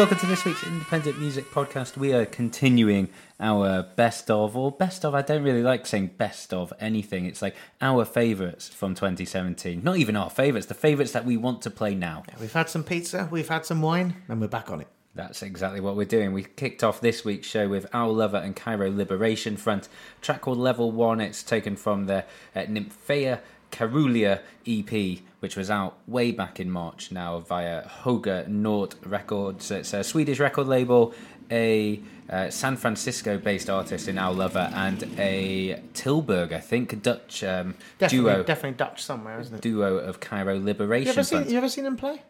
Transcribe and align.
Welcome 0.00 0.16
to 0.16 0.24
this 0.24 0.46
week's 0.46 0.64
Independent 0.64 1.18
Music 1.18 1.50
Podcast. 1.50 1.98
We 1.98 2.14
are 2.14 2.24
continuing 2.24 3.10
our 3.38 3.82
best 3.82 4.30
of, 4.30 4.56
or 4.56 4.72
best 4.72 5.04
of, 5.04 5.14
I 5.14 5.20
don't 5.20 5.42
really 5.42 5.62
like 5.62 5.84
saying 5.84 6.12
best 6.16 6.54
of 6.54 6.72
anything. 6.80 7.26
It's 7.26 7.42
like 7.42 7.54
our 7.82 8.06
favourites 8.06 8.66
from 8.70 8.94
2017. 8.94 9.82
Not 9.84 9.98
even 9.98 10.16
our 10.16 10.30
favourites, 10.30 10.68
the 10.68 10.72
favourites 10.72 11.12
that 11.12 11.26
we 11.26 11.36
want 11.36 11.60
to 11.60 11.70
play 11.70 11.94
now. 11.94 12.22
We've 12.40 12.50
had 12.50 12.70
some 12.70 12.82
pizza, 12.82 13.28
we've 13.30 13.50
had 13.50 13.66
some 13.66 13.82
wine, 13.82 14.16
and 14.26 14.40
we're 14.40 14.48
back 14.48 14.70
on 14.70 14.80
it. 14.80 14.88
That's 15.14 15.42
exactly 15.42 15.80
what 15.82 15.96
we're 15.96 16.06
doing. 16.06 16.32
We 16.32 16.44
kicked 16.44 16.82
off 16.82 17.02
this 17.02 17.22
week's 17.22 17.46
show 17.46 17.68
with 17.68 17.86
Owl 17.92 18.14
Lover 18.14 18.38
and 18.38 18.56
Cairo 18.56 18.90
Liberation 18.90 19.58
Front, 19.58 19.90
track 20.22 20.40
called 20.40 20.56
Level 20.56 20.90
1. 20.90 21.20
It's 21.20 21.42
taken 21.42 21.76
from 21.76 22.06
the 22.06 22.24
uh, 22.56 22.60
Nymphaea 22.60 23.40
Caerulea 23.70 24.40
EP, 24.66 25.20
which 25.40 25.56
was 25.56 25.70
out 25.70 25.96
way 26.06 26.32
back 26.32 26.60
in 26.60 26.70
March 26.70 27.10
now 27.12 27.38
via 27.40 27.82
Hoga 28.02 28.46
Nord 28.48 28.94
Records. 29.04 29.70
It's 29.70 29.92
a 29.92 30.02
Swedish 30.04 30.38
record 30.38 30.66
label, 30.66 31.14
a 31.50 32.00
uh, 32.28 32.48
San 32.50 32.76
Francisco 32.76 33.38
based 33.38 33.68
artist 33.68 34.06
in 34.08 34.18
Our 34.18 34.32
Lover, 34.32 34.70
and 34.74 35.02
a 35.18 35.80
Tilburg, 35.94 36.52
I 36.52 36.60
think, 36.60 37.02
Dutch 37.02 37.42
um, 37.42 37.74
Definitely, 37.98 38.30
duo. 38.32 38.42
definitely 38.44 38.76
Dutch 38.76 39.02
somewhere, 39.02 39.40
isn't 39.40 39.56
it? 39.56 39.60
Duo 39.60 39.96
of 39.98 40.20
Cairo 40.20 40.58
Liberation. 40.60 41.06
You 41.06 41.12
ever, 41.12 41.24
seen, 41.24 41.50
you 41.50 41.56
ever 41.58 41.68
seen 41.68 41.86
him 41.86 41.96
play? 41.96 42.22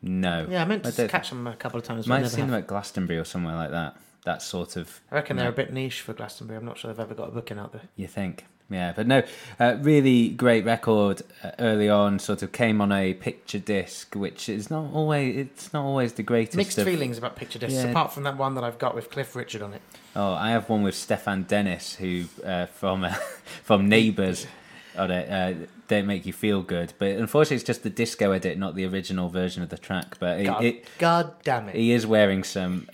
No. 0.00 0.46
Yeah, 0.50 0.62
I 0.62 0.64
meant 0.66 0.84
to 0.84 0.92
don't- 0.92 1.08
catch 1.10 1.30
them 1.30 1.46
a 1.46 1.56
couple 1.56 1.78
of 1.78 1.84
times. 1.84 2.06
Might 2.06 2.18
I 2.18 2.20
have 2.20 2.30
seen 2.30 2.46
them 2.46 2.54
at 2.54 2.66
Glastonbury 2.66 3.18
or 3.18 3.24
somewhere 3.24 3.54
like 3.56 3.70
that. 3.70 3.96
That 4.24 4.40
sort 4.42 4.76
of. 4.76 5.00
I 5.10 5.16
reckon 5.16 5.36
they're 5.36 5.48
a 5.50 5.52
bit 5.52 5.72
niche 5.72 6.00
for 6.00 6.14
Glastonbury. 6.14 6.58
I'm 6.58 6.64
not 6.64 6.78
sure 6.78 6.90
they've 6.90 7.00
ever 7.00 7.14
got 7.14 7.28
a 7.28 7.32
booking 7.32 7.58
out 7.58 7.72
there. 7.72 7.82
You 7.96 8.06
think? 8.06 8.46
Yeah, 8.70 8.92
but 8.96 9.06
no, 9.06 9.22
uh, 9.60 9.76
really 9.80 10.30
great 10.30 10.64
record 10.64 11.22
uh, 11.42 11.50
early 11.58 11.88
on. 11.88 12.18
Sort 12.18 12.42
of 12.42 12.52
came 12.52 12.80
on 12.80 12.90
a 12.92 13.12
picture 13.14 13.58
disc, 13.58 14.14
which 14.14 14.48
is 14.48 14.70
not 14.70 14.90
always 14.92 15.36
it's 15.36 15.72
not 15.72 15.84
always 15.84 16.14
the 16.14 16.22
greatest. 16.22 16.56
Mixed 16.56 16.78
of- 16.78 16.86
feelings 16.86 17.18
about 17.18 17.36
picture 17.36 17.58
discs, 17.58 17.84
Yeah. 17.84 17.90
apart 17.90 18.12
from 18.12 18.22
that 18.22 18.36
one 18.38 18.54
that 18.54 18.64
I've 18.64 18.78
got 18.78 18.94
with 18.94 19.10
Cliff 19.10 19.36
Richard 19.36 19.60
on 19.62 19.74
it. 19.74 19.82
Oh, 20.16 20.32
I 20.32 20.50
have 20.50 20.68
one 20.70 20.82
with 20.82 20.94
Stefan 20.94 21.42
Dennis, 21.42 21.94
who 21.96 22.24
uh, 22.44 22.66
from 22.66 23.04
uh, 23.04 23.14
from 23.62 23.88
Neighbours. 23.88 24.46
On 24.96 25.10
it, 25.10 25.28
uh, 25.28 25.66
they 25.88 26.02
make 26.02 26.24
you 26.24 26.32
feel 26.32 26.62
good, 26.62 26.92
but 27.00 27.08
unfortunately, 27.16 27.56
it's 27.56 27.64
just 27.64 27.82
the 27.82 27.90
disco 27.90 28.30
edit, 28.30 28.56
not 28.56 28.76
the 28.76 28.86
original 28.86 29.28
version 29.28 29.60
of 29.60 29.68
the 29.68 29.76
track. 29.76 30.16
But 30.20 30.38
it, 30.38 30.44
God, 30.44 30.64
it, 30.64 30.84
God 30.98 31.34
damn 31.42 31.68
it. 31.68 31.74
he 31.74 31.90
is 31.90 32.06
wearing 32.06 32.44
some 32.44 32.88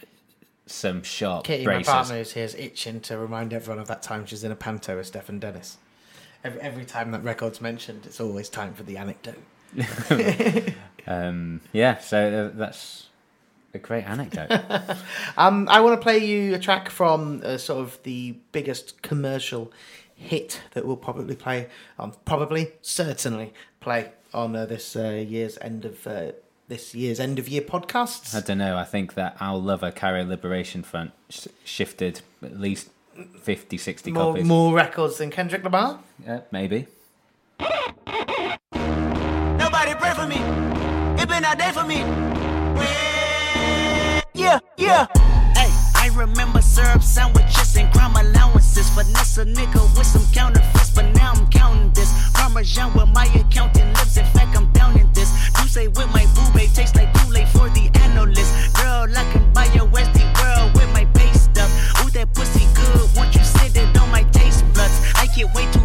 some 0.71 1.03
sharp 1.03 1.45
Kitty, 1.45 1.67
my 1.67 1.83
partner, 1.83 2.19
who's 2.19 2.33
here, 2.33 2.45
is 2.45 2.55
itching 2.55 3.01
to 3.03 3.19
remind 3.19 3.53
everyone 3.53 3.81
of 3.81 3.89
that 3.89 4.03
time 4.03 4.27
she's 4.27 4.45
in 4.45 4.53
a 4.53 4.57
panto 4.57 4.97
with 4.97 5.07
Stefan 5.07 5.39
Dennis. 5.39 5.79
Every, 6.43 6.61
every 6.61 6.85
time 6.85 7.11
that 7.11 7.23
record's 7.23 7.61
mentioned, 7.61 8.07
it's 8.07 8.21
always 8.21 8.49
time 8.49 8.75
for 8.75 8.83
the 8.83 8.97
anecdote. 8.97 9.39
Um, 11.07 11.61
yeah, 11.73 11.99
so 11.99 12.51
uh, 12.53 12.57
that's 12.57 13.09
a 13.75 13.79
great 13.79 14.05
anecdote. 14.05 14.51
Um, 15.37 15.69
I 15.71 15.81
want 15.81 15.99
to 15.99 16.03
play 16.03 16.19
you 16.19 16.55
a 16.55 16.59
track 16.59 16.91
from 16.91 17.41
uh, 17.45 17.57
sort 17.57 17.81
of 17.81 18.03
the 18.03 18.37
biggest 18.53 19.01
commercial 19.01 19.73
hit 20.15 20.61
that 20.73 20.85
we'll 20.85 20.97
probably 20.97 21.35
play 21.35 21.69
on, 21.99 22.13
probably, 22.25 22.73
certainly 22.83 23.55
play 23.81 24.13
on 24.35 24.55
uh, 24.55 24.67
this 24.67 24.95
uh, 24.95 25.25
year's 25.27 25.57
end 25.63 25.85
of 25.85 26.07
uh, 26.07 26.33
this 26.71 26.95
year's 26.95 27.21
end 27.21 27.39
of 27.39 27.49
year 27.49 27.61
podcasts. 27.63 28.35
I 28.35 28.41
don't 28.41 28.59
know. 28.59 28.79
I 28.79 28.85
think 28.85 29.15
that 29.15 29.37
Our 29.41 29.59
Lover 29.59 29.91
Cairo 29.91 30.25
Liberation 30.25 30.83
Front 30.85 31.11
sh- 31.29 31.49
shifted 31.65 32.23
at 32.43 32.59
least 32.59 32.89
50, 33.43 33.77
60 33.77 34.13
More, 34.13 34.33
copies. 34.33 34.47
more 34.47 34.73
records 34.73 35.19
than 35.19 35.31
Kendrick 35.31 35.65
Lamar. 35.65 35.99
Yeah, 36.25 36.41
maybe. 36.53 36.87
Nobody 39.59 39.95
pray 39.95 40.15
for 40.15 40.27
me. 40.27 40.37
It 41.21 41.29
been 41.29 41.45
a 41.45 41.57
day 41.57 41.73
for 41.73 41.85
me. 41.85 41.99
Yeah, 44.33 44.61
yeah. 44.79 45.07
Remember 46.17 46.61
syrup 46.61 47.03
sandwiches 47.03 47.77
and 47.77 47.91
crime 47.93 48.15
allowances. 48.15 48.91
Finesse 48.91 49.39
a 49.39 49.45
nigga 49.45 49.81
with 49.97 50.07
some 50.07 50.25
counterfeits, 50.33 50.91
but 50.91 51.07
now 51.15 51.33
I'm 51.35 51.47
counting 51.49 51.91
this. 51.93 52.13
Parmesan 52.35 52.93
with 52.95 53.09
my 53.09 53.27
accountant 53.27 53.97
lips. 53.97 54.17
In 54.17 54.27
fact, 54.27 54.57
I'm 54.57 54.71
down 54.73 54.99
in 54.99 55.11
this. 55.13 55.33
You 55.61 55.69
say 55.69 55.89
with 55.89 56.09
my 56.13 56.27
boo 56.35 56.53
babe 56.53 56.71
tastes 56.75 56.97
like 56.97 57.13
too 57.15 57.31
late 57.31 57.49
for 57.49 57.69
the 57.71 57.91
analyst. 58.03 58.75
Girl, 58.75 59.07
I 59.17 59.25
can 59.33 59.53
buy 59.53 59.67
your 59.73 59.87
Westie 59.87 60.29
world 60.41 60.75
with 60.75 60.93
my 60.93 61.05
pay 61.15 61.33
stuff. 61.33 61.71
Ooh, 62.05 62.11
that 62.11 62.35
pussy 62.35 62.67
good. 62.75 63.09
Once 63.17 63.35
you 63.35 63.45
sit 63.45 63.77
it 63.77 63.97
on 63.97 64.11
my 64.11 64.25
taste 64.25 64.65
buds, 64.75 65.01
I 65.15 65.27
get 65.35 65.55
way 65.55 65.71
too 65.73 65.80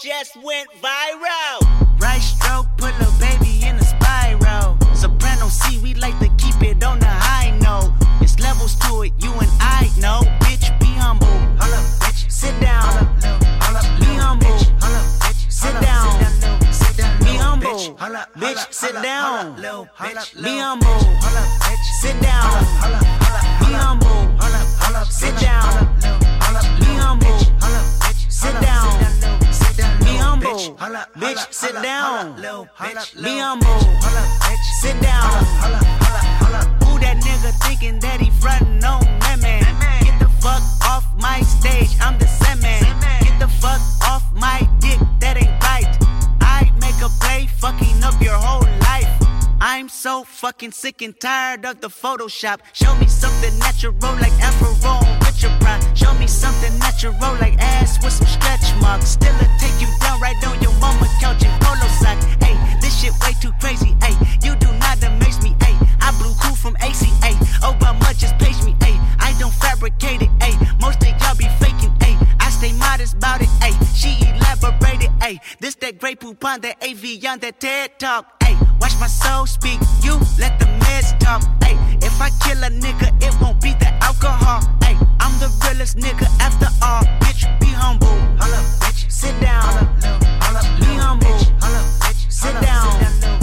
just 0.00 0.36
went 0.42 0.70
viral. 0.80 1.25
Fucking 50.56 50.72
sick 50.72 51.02
and 51.02 51.20
tired 51.20 51.66
of 51.66 51.82
the 51.82 51.88
Photoshop. 51.88 52.60
Show 52.72 52.94
me 52.96 53.06
something 53.06 53.58
natural 53.58 53.92
like 54.16 54.32
Afro 54.40 54.72
with 55.20 55.42
your 55.42 55.52
pride. 55.60 55.84
Show 55.94 56.14
me 56.14 56.26
something 56.26 56.78
natural 56.78 57.12
like 57.42 57.58
ass 57.58 58.02
with 58.02 58.14
some 58.14 58.26
stretch 58.26 58.64
marks. 58.80 59.08
Still 59.08 59.34
a 59.34 59.46
take 59.60 59.78
you 59.82 59.88
down 60.00 60.18
right 60.18 60.36
on 60.48 60.56
your 60.62 60.72
mama 60.80 61.08
couch 61.20 61.44
in 61.44 61.50
polo 61.60 61.88
sock. 62.00 62.16
Hey, 62.40 62.56
this 62.80 62.98
shit 62.98 63.12
way 63.20 63.34
too 63.42 63.52
crazy. 63.60 63.94
Hey, 64.00 64.16
you 64.42 64.56
do 64.56 64.72
not 64.78 64.96
amaze 65.04 65.42
me. 65.42 65.54
Hey, 65.60 65.76
I 66.00 66.16
blew 66.18 66.32
cool 66.40 66.56
from 66.56 66.74
ACA. 66.76 67.36
Obama 67.60 68.16
just 68.16 68.38
page 68.38 68.56
me. 68.64 68.74
Hey, 68.80 68.96
I 69.20 69.36
don't 69.38 69.52
fabricate 69.52 70.22
it. 70.22 70.35
Hey, 75.26 75.40
this 75.58 75.74
that 75.82 75.98
Grey 75.98 76.14
Poupon 76.14 76.62
that 76.62 76.76
Evian 76.80 77.26
on 77.26 77.38
that 77.40 77.58
TED 77.58 77.98
talk. 77.98 78.40
Hey, 78.44 78.54
watch 78.80 78.94
my 79.00 79.08
soul 79.08 79.44
speak. 79.44 79.80
You 80.00 80.14
let 80.38 80.56
the 80.60 80.66
meds 80.86 81.18
talk. 81.18 81.42
Hey, 81.64 81.74
if 81.98 82.14
I 82.22 82.30
kill 82.46 82.62
a 82.62 82.70
nigga, 82.70 83.10
it 83.20 83.34
won't 83.42 83.60
be 83.60 83.72
the 83.72 83.90
alcohol. 84.06 84.62
Hey, 84.84 84.94
I'm 85.18 85.34
the 85.42 85.50
realest 85.66 85.96
nigga 85.96 86.30
after 86.38 86.68
all. 86.80 87.02
Bitch, 87.18 87.42
be 87.58 87.66
humble. 87.66 88.14
Holla, 88.38 88.62
bitch. 88.78 89.10
Sit 89.10 89.34
down. 89.40 89.66
Holla, 90.46 90.62
Be 90.78 90.94
humble. 90.94 91.34
Holla, 91.58 91.82
bitch. 92.06 92.30
Sit 92.30 92.54
down. 92.62 92.86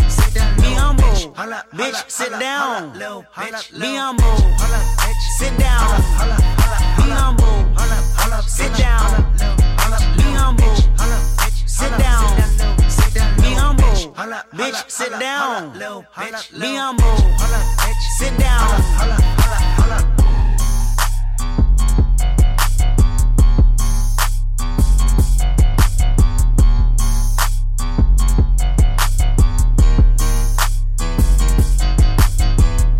Sit 0.10 0.34
down 0.36 0.56
Be 0.64 0.72
humble. 0.80 1.04
Bitch, 1.76 2.10
sit 2.10 2.32
down. 2.40 2.96
Holla 2.96 3.60
be 3.78 3.96
humble. 4.00 4.40
Holla 4.56 4.80
bitch 5.04 5.24
Sit 5.36 5.58
down. 5.60 6.00
Be 6.96 7.12
humble. 7.12 7.60
Holla 7.76 8.42
Sit 8.48 8.74
down. 8.78 9.36
Be 10.16 10.24
humble. 10.32 11.23
Bitch, 14.52 14.90
sit 14.90 15.12
down. 15.20 15.74
Be 15.74 16.76
humble. 16.76 17.18
Sit 18.18 18.38
down. 18.38 19.84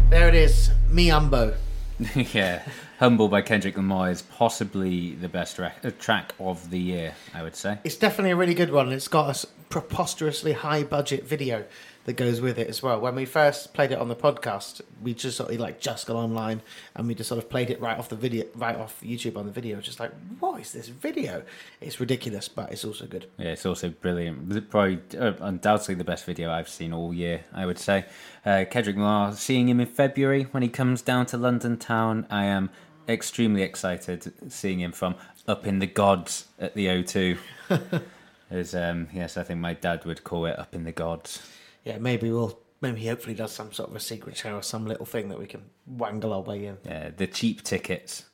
There 0.10 0.30
it 0.30 0.36
is, 0.36 0.70
Miambo. 0.90 1.56
yeah, 2.34 2.62
Humble 3.00 3.28
by 3.28 3.42
Kendrick 3.42 3.76
Lamar 3.76 4.12
is 4.12 4.22
possibly 4.22 5.16
the 5.16 5.28
best 5.28 5.58
rec- 5.60 5.84
uh, 5.84 5.92
track 6.00 6.34
of 6.40 6.70
the 6.70 6.80
year, 6.80 7.14
I 7.34 7.44
would 7.44 7.56
say. 7.56 7.80
It's 7.84 7.98
definitely 7.98 8.32
a 8.32 8.36
really 8.36 8.54
good 8.54 8.72
one. 8.72 8.92
It's 8.92 9.08
got 9.08 9.26
a 9.28 9.30
s- 9.32 9.46
preposterously 9.74 10.54
high 10.54 10.84
budget 10.84 11.26
video 11.26 11.66
that 12.06 12.14
goes 12.14 12.40
with 12.40 12.60
it 12.60 12.68
as 12.68 12.84
well. 12.84 13.00
When 13.00 13.16
we 13.16 13.26
first 13.26 13.74
played 13.74 13.92
it 13.92 13.98
on 13.98 14.08
the 14.08 14.16
podcast, 14.16 14.82
we 15.02 15.16
just 15.16 15.36
sort 15.36 15.50
of 15.50 15.60
like 15.60 15.80
just 15.80 16.06
got 16.06 16.16
online 16.16 16.62
and 16.94 17.08
we 17.08 17.16
just 17.16 17.28
sort 17.28 17.44
of 17.44 17.50
played 17.50 17.72
it 17.72 17.82
right 17.82 17.98
off 17.98 18.08
the 18.08 18.16
video, 18.16 18.46
right 18.54 18.76
off 18.76 19.02
YouTube 19.02 19.36
on 19.36 19.48
the 19.48 19.52
video. 19.52 19.82
Just 19.82 20.00
like, 20.00 20.12
what 20.40 20.62
is 20.62 20.74
this 20.74 20.90
video? 20.90 21.42
It's 21.82 22.00
ridiculous, 22.00 22.48
but 22.48 22.72
it's 22.72 22.86
also 22.86 23.08
good. 23.08 23.26
Yeah, 23.40 23.48
it's 23.48 23.66
also 23.66 23.90
brilliant. 23.90 24.70
Probably, 24.70 25.00
uh, 25.18 25.34
undoubtedly, 25.40 25.96
the 25.96 26.04
best 26.04 26.26
video 26.26 26.52
I've 26.52 26.70
seen 26.70 26.94
all 26.94 27.12
year. 27.12 27.44
I 27.52 27.66
would 27.66 27.80
say. 27.80 28.06
Uh, 28.46 28.66
Kendrick 28.70 28.96
Lamar, 28.96 29.34
seeing 29.34 29.70
him 29.70 29.80
in 29.80 29.88
February 29.88 30.44
when 30.52 30.62
he 30.62 30.70
comes 30.70 31.02
down 31.02 31.26
to 31.28 31.38
London 31.38 31.78
town, 31.78 32.28
I 32.30 32.44
am 32.44 32.70
extremely 33.10 33.64
excited 33.64 34.32
seeing 34.50 34.82
him 34.82 34.92
from 34.92 35.16
up 35.48 35.66
in 35.66 35.80
the 35.80 35.88
gods 35.88 36.46
at 36.60 36.76
the 36.76 36.86
O2. 36.86 37.40
As 38.50 38.76
um, 38.76 39.08
yes, 39.14 39.38
I 39.38 39.44
think 39.44 39.60
my 39.60 39.74
dad 39.74 40.06
would 40.06 40.24
call 40.24 40.46
it 40.46 40.58
up 40.60 40.76
in 40.76 40.84
the 40.84 40.92
gods. 40.92 41.42
Yeah, 41.84 41.98
maybe 41.98 42.32
we'll. 42.32 42.60
Maybe 42.82 43.00
he 43.00 43.08
hopefully 43.08 43.34
does 43.34 43.54
some 43.54 43.72
sort 43.72 43.90
of 43.90 43.96
a 43.96 44.00
secret 44.02 44.36
show 44.36 44.56
or 44.58 44.62
some 44.62 44.86
little 44.86 45.06
thing 45.06 45.30
that 45.30 45.40
we 45.40 45.46
can 45.46 45.62
wangle 45.88 46.34
our 46.34 46.42
way 46.42 46.66
in. 46.66 46.78
Yeah, 46.84 47.12
the 47.16 47.28
cheap 47.28 47.64
tickets, 47.64 48.26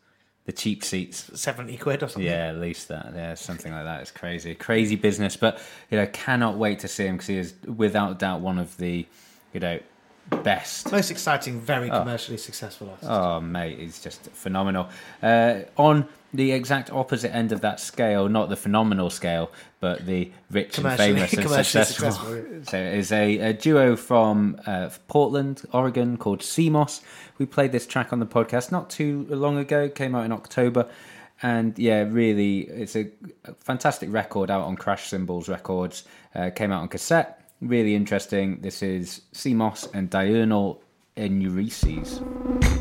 the 0.46 0.52
cheap 0.52 0.84
seats. 0.84 1.30
70 1.40 1.78
quid 1.78 2.02
or 2.02 2.08
something. 2.08 2.24
Yeah, 2.24 2.48
at 2.48 2.58
least 2.58 2.88
that. 2.88 3.12
Yeah, 3.16 3.36
something 3.36 3.72
like 3.72 3.84
that. 3.84 4.02
It's 4.02 4.10
crazy, 4.10 4.56
crazy 4.56 4.96
business. 4.96 5.38
But 5.38 5.62
you 5.92 6.00
know, 6.00 6.08
cannot 6.08 6.58
wait 6.58 6.80
to 6.80 6.88
see 6.88 7.06
him 7.06 7.18
because 7.18 7.28
he 7.28 7.38
is 7.38 7.54
without 7.68 8.18
doubt 8.18 8.42
one 8.42 8.58
of 8.58 8.76
the, 8.78 9.06
you 9.54 9.60
know, 9.60 9.80
best. 10.30 10.92
Most 10.92 11.12
exciting, 11.12 11.60
very 11.60 11.90
commercially 11.90 12.38
successful 12.38 12.90
artist. 12.90 13.10
Oh, 13.10 13.40
mate, 13.40 13.80
he's 13.80 14.02
just 14.02 14.24
phenomenal. 14.32 14.90
Uh, 15.22 15.62
on 15.78 16.08
the 16.34 16.52
exact 16.52 16.92
opposite 16.92 17.34
end 17.36 17.52
of 17.52 17.62
that 17.62 17.80
scale, 17.80 18.30
not 18.30 18.50
the 18.50 18.56
phenomenal 18.56 19.10
scale, 19.10 19.52
but 19.80 20.06
the 20.06 20.32
rich 20.52 20.78
and 20.78 20.98
famous 20.98 21.34
and 21.34 21.50
successful. 21.50 22.12
successful, 22.12 22.64
so 22.64 22.78
it's 22.78 23.12
a, 23.12 23.40
a 23.40 23.54
duo 23.54 23.96
from 23.96 24.60
uh, 24.66 24.90
Portland, 25.08 25.64
Oregon, 25.74 26.18
called 26.18 26.44
Sea 26.44 26.70
Moss. 26.70 27.02
We 27.38 27.46
played 27.46 27.72
this 27.72 27.88
track 27.88 28.14
on 28.14 28.20
the 28.20 28.26
podcast 28.26 28.72
not 28.72 28.90
too 28.90 29.26
long 29.30 29.58
ago. 29.58 29.84
It 29.84 29.96
came 29.96 30.14
out 30.16 30.26
in 30.26 30.32
October. 30.32 30.88
And 31.42 31.78
yeah, 31.80 32.06
really, 32.08 32.62
it's 32.62 32.96
a 32.96 33.10
fantastic 33.60 34.12
record 34.12 34.52
out 34.52 34.66
on 34.66 34.76
Crash 34.76 35.08
Symbols 35.08 35.48
Records. 35.48 36.04
Uh, 36.36 36.50
came 36.50 36.72
out 36.72 36.82
on 36.82 36.90
cassette. 36.90 37.50
Really 37.62 37.96
interesting. 37.96 38.60
This 38.62 38.84
is 38.84 39.22
Sea 39.32 39.54
Moss 39.54 39.88
and 39.94 40.10
Diurnal 40.10 40.82
Enuresis. 41.16 42.79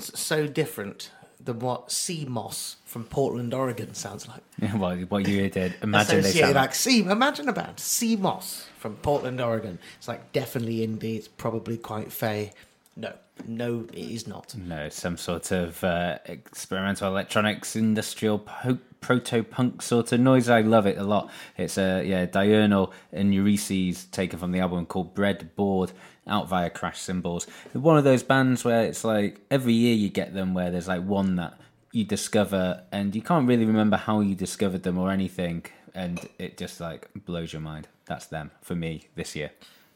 Sounds 0.00 0.18
so 0.18 0.46
different 0.46 1.10
than 1.42 1.58
what 1.58 1.90
Sea 1.90 2.26
Moss 2.26 2.76
from 2.84 3.04
Portland, 3.04 3.54
Oregon 3.54 3.94
sounds 3.94 4.28
like. 4.28 4.42
Yeah, 4.60 4.76
well, 4.76 4.96
what 4.96 5.26
you 5.26 5.48
did. 5.48 5.74
Imagine 5.82 6.22
they 6.22 6.32
sound 6.32 6.54
like 6.54 6.74
Sea. 6.74 7.00
Imagine 7.00 7.48
a 7.48 7.52
band, 7.52 7.80
Sea 7.80 8.16
Moss 8.16 8.66
from 8.78 8.96
Portland, 8.96 9.40
Oregon. 9.40 9.78
It's 9.96 10.08
like 10.08 10.32
definitely 10.32 10.86
indie. 10.86 11.16
It's 11.16 11.28
probably 11.28 11.78
quite 11.78 12.12
fey. 12.12 12.52
No, 12.96 13.14
no, 13.46 13.86
it 13.92 13.98
is 13.98 14.26
not. 14.26 14.54
No, 14.54 14.90
some 14.90 15.16
sort 15.16 15.50
of 15.50 15.82
uh, 15.82 16.18
experimental 16.26 17.08
electronics, 17.08 17.74
industrial 17.74 18.40
po- 18.40 18.78
proto 19.00 19.42
punk 19.42 19.80
sort 19.80 20.12
of 20.12 20.20
noise. 20.20 20.50
I 20.50 20.60
love 20.60 20.86
it 20.86 20.98
a 20.98 21.04
lot. 21.04 21.30
It's 21.56 21.78
a 21.78 22.00
uh, 22.00 22.02
yeah, 22.02 22.26
Diurnal 22.26 22.92
and 23.12 23.32
Euryses 23.32 24.10
taken 24.10 24.38
from 24.38 24.52
the 24.52 24.60
album 24.60 24.84
called 24.84 25.14
Breadboard, 25.14 25.92
out 26.30 26.48
via 26.48 26.70
Crash 26.70 27.00
Symbols. 27.00 27.46
One 27.72 27.98
of 27.98 28.04
those 28.04 28.22
bands 28.22 28.64
where 28.64 28.84
it's 28.84 29.04
like 29.04 29.40
every 29.50 29.72
year 29.72 29.94
you 29.94 30.08
get 30.08 30.34
them 30.34 30.54
where 30.54 30.70
there's 30.70 30.88
like 30.88 31.02
one 31.02 31.36
that 31.36 31.58
you 31.92 32.04
discover 32.04 32.84
and 32.92 33.14
you 33.14 33.22
can't 33.22 33.48
really 33.48 33.64
remember 33.64 33.96
how 33.96 34.20
you 34.20 34.34
discovered 34.34 34.82
them 34.82 34.96
or 34.98 35.10
anything, 35.10 35.64
and 35.94 36.28
it 36.38 36.56
just 36.56 36.80
like 36.80 37.08
blows 37.14 37.52
your 37.52 37.62
mind. 37.62 37.88
That's 38.06 38.26
them 38.26 38.50
for 38.62 38.74
me 38.74 39.08
this 39.14 39.36
year. 39.36 39.50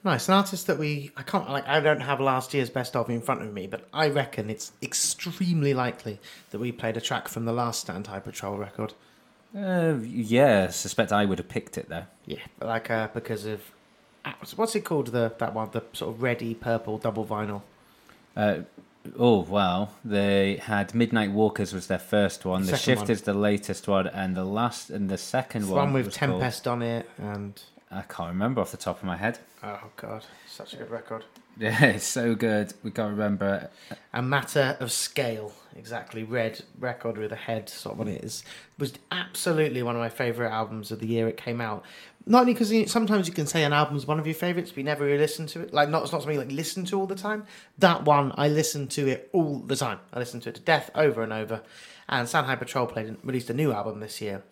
Nice, 0.05 0.29
an 0.29 0.35
artist 0.35 0.67
that 0.67 0.79
we 0.79 1.11
I 1.17 1.23
can't 1.23 1.49
like 1.49 1.67
I 1.67 1.81
don't 1.81 2.01
have 2.01 2.21
last 2.21 2.53
year's 2.53 2.69
best 2.69 2.95
of 2.95 3.09
in 3.09 3.23
front 3.23 3.41
of 3.41 3.53
me, 3.53 3.67
but 3.67 3.89
I 3.93 4.09
reckon 4.09 4.51
it's 4.51 4.73
extremely 4.83 5.73
likely 5.73 6.21
that 6.51 6.59
we 6.59 6.73
played 6.73 6.99
a 6.99 7.01
track 7.01 7.27
from 7.27 7.47
the 7.47 7.53
last 7.53 7.81
Stand 7.81 8.07
High 8.07 8.21
Patrol 8.21 8.59
record. 8.59 8.93
Uh, 9.57 9.95
yeah, 10.03 10.69
suspect 10.69 11.13
I 11.13 11.25
would 11.25 11.39
have 11.39 11.49
picked 11.49 11.79
it 11.79 11.89
though. 11.89 12.05
Yeah, 12.27 12.41
like 12.61 12.91
uh, 12.91 13.09
because 13.15 13.47
of 13.47 13.63
what's 14.57 14.75
it 14.75 14.85
called 14.85 15.09
the 15.09 15.33
that 15.39 15.55
one 15.55 15.69
the 15.73 15.83
sort 15.93 16.15
of 16.15 16.23
ready 16.23 16.55
purple 16.55 16.99
double 16.99 17.25
vinyl. 17.25 17.63
Uh, 18.37 18.61
oh 19.19 19.41
wow! 19.41 19.91
They 20.05 20.57
had 20.57 20.95
Midnight 20.95 21.31
Walkers 21.31 21.73
was 21.73 21.87
their 21.87 21.99
first 21.99 22.45
one. 22.45 22.63
The 22.63 22.77
Second 22.77 22.81
Shift 22.81 23.01
one. 23.03 23.11
is 23.11 23.23
the 23.23 23.35
latest 23.35 23.87
one, 23.89 24.07
and 24.09 24.37
the 24.37 24.45
last 24.45 24.91
and 24.91 25.09
the 25.09 25.19
second 25.19 25.63
It's 25.63 25.71
one 25.71 25.79
one 25.87 25.93
with 25.93 26.07
was 26.07 26.17
called- 26.17 26.33
Tempest 26.41 26.67
on 26.67 26.83
it 26.83 27.09
and 27.19 27.61
I 27.91 28.03
can't 28.03 28.31
remember 28.31 28.61
off 28.61 28.71
the 28.73 28.77
top 28.77 28.99
of 28.99 29.05
my 29.05 29.17
head. 29.17 29.39
oh 29.63 29.79
god, 29.97 30.25
such 30.49 30.75
a 30.75 30.77
good 30.77 30.91
record. 30.91 31.25
Yeah, 31.57 31.85
it's 31.85 32.05
so 32.05 32.35
good. 32.35 32.75
We 32.83 32.91
can't 32.91 33.13
remember. 33.13 33.71
A 34.13 34.21
matter 34.21 34.77
of 34.81 34.91
scale, 34.91 35.53
exactly. 35.77 36.25
Red 36.25 36.63
record 36.79 37.19
with 37.19 37.33
a 37.33 37.37
head 37.37 37.69
sort 37.69 37.95
of 37.95 38.01
on 38.01 38.09
it 38.09 38.25
is 38.25 38.45
was 38.79 38.95
absolutely 39.11 39.83
one 39.83 39.95
of 39.95 40.01
my 40.01 40.09
favorite 40.09 40.51
albums 40.51 40.91
of 40.91 41.01
the 41.01 41.07
year 41.07 41.29
it 41.29 41.37
came 41.37 41.61
out. 41.61 41.85
Not 42.27 42.41
only 42.41 42.55
because 42.55 42.91
sometimes 42.91 43.29
you 43.29 43.35
can 43.35 43.47
say 43.47 43.65
an 43.65 43.73
album's 43.73 44.07
one 44.07 44.19
of 44.19 44.27
your 44.27 44.35
favorites, 44.35 44.71
but 44.71 44.79
you 44.79 44.85
never 44.85 45.05
really 45.05 45.19
listen 45.19 45.47
to 45.49 45.61
it. 45.61 45.75
Like 45.75 45.89
not 45.89 46.03
it's 46.03 46.13
not 46.13 46.23
something 46.23 46.35
you, 46.35 46.41
like 46.41 46.53
listen 46.53 46.85
to 46.87 46.99
all 46.99 47.07
the 47.07 47.15
time. 47.15 47.45
That 47.79 48.05
one, 48.05 48.33
I 48.37 48.49
listen 48.49 48.89
to 48.89 49.09
it 49.09 49.29
all 49.33 49.59
the 49.59 49.77
time. 49.77 50.01
I 50.13 50.19
listen 50.19 50.41
to 50.41 50.49
it 50.49 50.55
to 50.55 50.61
death 50.61 50.91
over 50.95 51.23
and 51.23 51.33
over. 51.33 51.63
And 52.09 52.29
High 52.29 52.57
Patrol 52.57 52.87
played 52.87 53.07
and 53.07 53.19
released 53.23 53.51
a 53.51 53.55
new 53.55 53.73
album 53.73 54.01
this 54.01 54.21
year. 54.21 54.43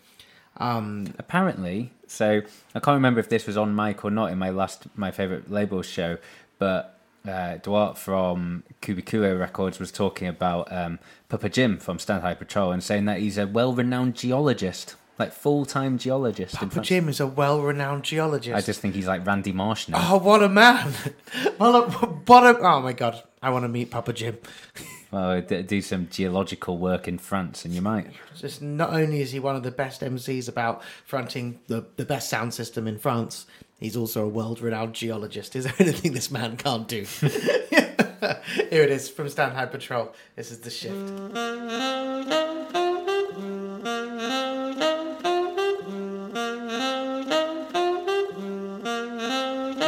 Um, 0.56 1.14
Apparently, 1.18 1.92
so 2.06 2.42
I 2.74 2.80
can't 2.80 2.94
remember 2.94 3.20
if 3.20 3.28
this 3.28 3.46
was 3.46 3.56
on 3.56 3.74
mic 3.74 4.04
or 4.04 4.10
not 4.10 4.32
in 4.32 4.38
my 4.38 4.50
last 4.50 4.86
my 4.96 5.10
favorite 5.10 5.50
labels 5.50 5.86
show, 5.86 6.18
but 6.58 6.98
uh, 7.26 7.56
Duarte 7.56 7.98
from 7.98 8.64
Cubiculo 8.80 9.38
Records 9.38 9.78
was 9.78 9.92
talking 9.92 10.28
about 10.28 10.72
um, 10.72 10.98
Pupajim 11.30 11.80
from 11.80 11.98
Stand 11.98 12.22
High 12.22 12.34
Patrol 12.34 12.72
and 12.72 12.82
saying 12.82 13.04
that 13.06 13.18
he's 13.20 13.38
a 13.38 13.46
well-renowned 13.46 14.14
geologist, 14.14 14.96
like 15.18 15.32
full-time 15.32 15.98
geologist. 15.98 16.56
Papa. 16.56 16.80
Jim 16.80 17.08
is 17.08 17.20
a 17.20 17.26
well-renowned 17.26 18.02
geologist. 18.02 18.56
I 18.56 18.60
just 18.60 18.80
think 18.80 18.94
he's 18.94 19.06
like 19.06 19.26
Randy 19.26 19.52
Marsh 19.52 19.88
now. 19.88 20.14
Oh, 20.14 20.18
what 20.18 20.42
a 20.42 20.48
man! 20.48 20.92
what 21.58 21.74
a, 21.74 21.90
what 21.90 22.44
a, 22.44 22.58
oh 22.58 22.80
my 22.80 22.92
god, 22.92 23.22
I 23.40 23.50
want 23.50 23.64
to 23.64 23.68
meet 23.68 23.90
Pupajim. 23.90 24.38
Well, 25.12 25.42
d- 25.42 25.60
do 25.60 25.82
some 25.82 26.08
geological 26.10 26.78
work 26.78 27.06
in 27.06 27.18
France, 27.18 27.66
and 27.66 27.74
you 27.74 27.82
might. 27.82 28.06
Just 28.34 28.62
not 28.62 28.94
only 28.94 29.20
is 29.20 29.32
he 29.32 29.38
one 29.40 29.56
of 29.56 29.62
the 29.62 29.70
best 29.70 30.00
MCs 30.00 30.48
about 30.48 30.82
fronting 31.04 31.60
the, 31.66 31.84
the 31.96 32.06
best 32.06 32.30
sound 32.30 32.54
system 32.54 32.88
in 32.88 32.98
France, 32.98 33.44
he's 33.82 33.96
also 33.96 34.24
a 34.24 34.28
world-renowned 34.28 34.94
geologist. 34.94 35.56
Is 35.56 35.64
there 35.64 35.74
anything 35.78 36.12
this 36.12 36.30
man 36.30 36.56
can't 36.56 36.86
do? 36.88 37.06
Here 38.70 38.82
it 38.82 38.90
is 38.90 39.08
from 39.08 39.28
Stand 39.28 39.54
High 39.54 39.66
Patrol. 39.66 40.12
This 40.36 40.50
is 40.50 40.60
the 40.60 40.70
shift. 40.70 40.96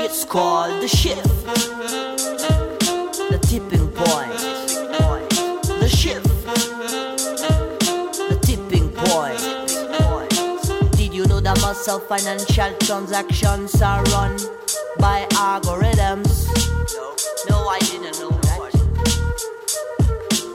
It's 0.05 0.25
called 0.25 0.83
the 0.83 0.89
shift. 0.89 1.25
The 3.31 3.39
tipping 3.43 3.84
know 11.87 11.99
that 11.99 12.09
most 12.09 12.09
of 12.09 12.09
financial 12.09 12.73
transactions 12.79 13.83
are 13.83 14.03
run 14.05 14.37
by 14.99 15.27
algorithms? 15.33 16.47
No, 17.49 17.69
I 17.69 17.79
didn't 17.81 18.19
know 18.21 18.31
that. 18.31 18.73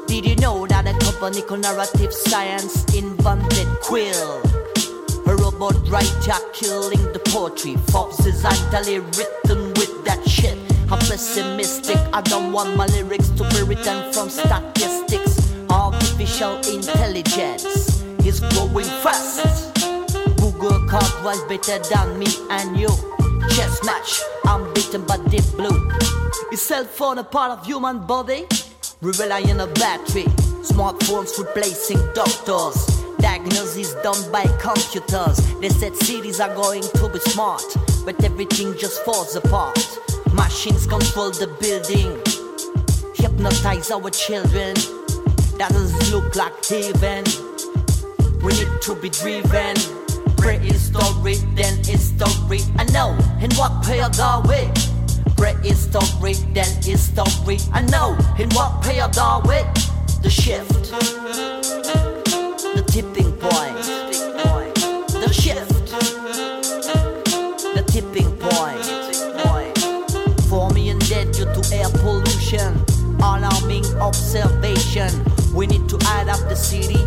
Did 0.08 0.26
you 0.26 0.36
know 0.38 0.68
that 0.68 0.88
a 0.88 0.94
company 1.06 1.42
called 1.42 1.62
Narrative 1.62 2.14
Science 2.14 2.86
invented 2.96 3.68
Quill? 3.82 4.42
A 5.28 5.36
robot 5.36 5.76
writer 5.90 6.40
killing 6.54 7.14
the 7.14 7.22
poetry. 7.26 7.76
Forbes 7.92 8.26
is 8.26 8.46
actually 8.46 9.00
written 9.00 9.74
with 9.76 10.04
that 10.06 10.28
shit. 10.28 10.58
I'm 10.92 11.00
pessimistic. 11.00 11.98
I 12.14 12.22
don't 12.22 12.52
want 12.52 12.76
my 12.76 12.88
lyrics 12.88 13.30
to 13.30 13.44
be 13.50 13.62
written 13.64 14.12
from 14.12 14.30
statistics. 14.30 15.54
Artificial 15.70 16.58
intelligence 16.58 18.04
is 18.26 18.40
growing 18.40 18.86
fast. 19.04 19.89
Google 20.60 20.86
card 20.90 21.24
was 21.24 21.42
better 21.46 21.80
than 21.80 22.20
me 22.20 22.28
and 22.50 22.78
you. 22.78 22.90
Chess 23.56 23.82
match, 23.86 24.20
I'm 24.44 24.74
beaten 24.74 25.06
by 25.06 25.16
deep 25.30 25.46
blue. 25.56 25.90
Is 26.52 26.62
cell 26.62 26.84
phone 26.84 27.18
a 27.18 27.24
part 27.24 27.58
of 27.58 27.66
human 27.66 28.06
body? 28.06 28.46
We 29.00 29.12
rely 29.14 29.42
on 29.44 29.62
a 29.62 29.68
battery. 29.68 30.26
Smartphones 30.68 31.38
replacing 31.40 32.00
doctors. 32.14 32.88
Diagnosis 33.20 33.94
done 34.04 34.32
by 34.34 34.44
computers. 34.60 35.38
They 35.62 35.70
said 35.70 35.96
cities 35.96 36.42
are 36.42 36.54
going 36.54 36.82
to 36.82 37.08
be 37.08 37.20
smart, 37.20 37.64
but 38.04 38.22
everything 38.22 38.78
just 38.78 39.02
falls 39.06 39.38
apart. 39.38 39.80
Machines 40.34 40.86
control 40.86 41.32
the 41.32 41.48
building, 41.62 42.12
hypnotize 43.16 43.92
our 43.92 44.10
children. 44.10 44.74
That 45.58 45.70
doesn't 45.72 46.12
look 46.12 46.36
like 46.36 46.66
heaven. 46.66 47.24
We 48.44 48.52
need 48.54 48.82
to 48.82 48.96
be 48.96 49.10
driven. 49.10 50.09
Prehistoric, 50.40 51.40
then 51.56 51.78
history. 51.84 52.62
I 52.78 52.86
know, 52.92 53.18
in 53.42 53.52
what 53.56 53.84
period 53.84 54.20
are 54.20 54.42
we? 54.42 54.70
Prehistoric, 55.36 56.38
then 56.54 56.82
history. 56.82 57.60
I 57.74 57.82
know, 57.82 58.18
in 58.38 58.50
what 58.52 58.82
period 58.82 59.18
are 59.18 59.42
we? 59.42 59.62
The 60.22 60.30
shift, 60.30 60.92
the 62.76 62.84
tipping 62.88 63.32
point, 63.34 63.84
the 65.12 65.32
shift, 65.34 65.92
the 67.76 67.84
tipping 67.88 68.32
point. 68.38 68.86
For 70.50 70.70
me 70.72 70.90
and 70.90 71.00
dead 71.08 71.32
due 71.32 71.46
to 71.46 71.76
air 71.76 71.90
pollution, 71.90 72.84
alarming 73.20 73.86
observation. 74.02 75.12
We 75.54 75.68
need 75.68 75.88
to 75.90 75.98
add 76.08 76.28
up 76.28 76.40
the 76.50 76.56
city. 76.56 77.06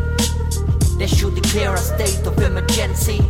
They 0.96 1.06
should 1.08 1.31
declare 1.52 1.74
a 1.74 1.78
state 1.78 2.26
of 2.26 2.38
emergency. 2.38 3.20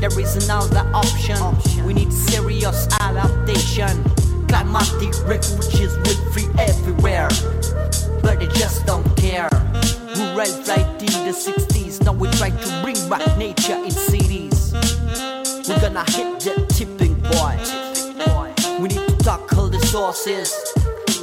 There 0.00 0.18
is 0.18 0.46
another 0.46 0.88
option. 0.94 1.36
We 1.84 1.92
need 1.92 2.10
serious 2.10 2.88
adaptation. 2.98 4.02
Climatic 4.48 5.12
refugees 5.26 5.94
will 5.98 6.32
free 6.32 6.48
everywhere, 6.58 7.28
but 8.22 8.40
they 8.40 8.46
just 8.46 8.86
don't 8.86 9.04
care. 9.18 9.50
Rural 10.16 10.48
right 10.64 10.88
in 10.98 11.12
the 11.26 11.34
60s. 11.36 12.02
Now 12.06 12.14
we 12.14 12.30
try 12.30 12.48
to 12.48 12.80
bring 12.82 12.96
back 13.10 13.36
nature 13.36 13.76
in 13.84 13.90
cities. 13.90 14.72
We're 15.68 15.80
gonna 15.80 16.10
hit 16.10 16.40
the 16.40 16.64
tipping 16.70 17.20
point. 17.20 18.80
We 18.80 18.88
need 18.88 19.06
to 19.08 19.16
tackle 19.18 19.68
the 19.68 19.80
sources. 19.80 20.54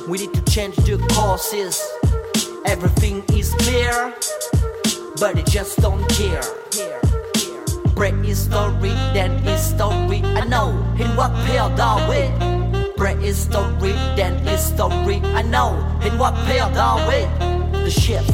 We 0.07 0.19
need 0.19 0.33
to 0.35 0.41
change 0.43 0.75
the 0.75 0.97
courses. 1.15 1.81
Everything 2.67 3.23
is 3.33 3.51
clear, 3.55 4.13
but 5.23 5.35
they 5.37 5.43
just 5.43 5.79
don't 5.79 6.05
care. 6.09 6.43
Prehistory, 7.95 8.93
then 9.15 9.31
history. 9.37 10.21
I 10.21 10.43
know 10.43 10.71
in 10.99 11.15
what 11.15 11.33
period 11.45 11.79
are 11.79 12.03
we? 12.09 12.27
Prehistory, 12.97 13.93
then 14.17 14.37
history. 14.39 15.21
I 15.39 15.41
know 15.43 15.79
in 16.03 16.17
what 16.17 16.35
period 16.45 16.75
are 16.75 16.99
we? 17.07 17.19
The 17.85 17.89
ship, 17.89 18.25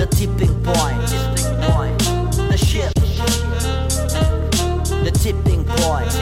the 0.00 0.08
tipping 0.10 0.54
point, 0.64 1.08
the 2.48 2.56
shift, 2.56 2.94
the 5.04 5.10
tipping 5.22 5.64
point. 5.66 6.14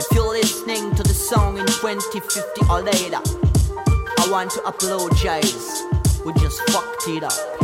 If 0.00 0.06
you're 0.12 0.32
listening 0.32 0.92
to 0.96 1.04
the 1.04 1.14
song 1.14 1.56
in 1.56 1.66
2050 1.66 2.62
or 2.68 2.82
later. 2.82 3.47
I 4.20 4.28
want 4.30 4.50
to 4.50 4.62
apologize. 4.64 5.84
We 6.24 6.32
just 6.34 6.60
fucked 6.70 7.06
it 7.06 7.22
up. 7.22 7.57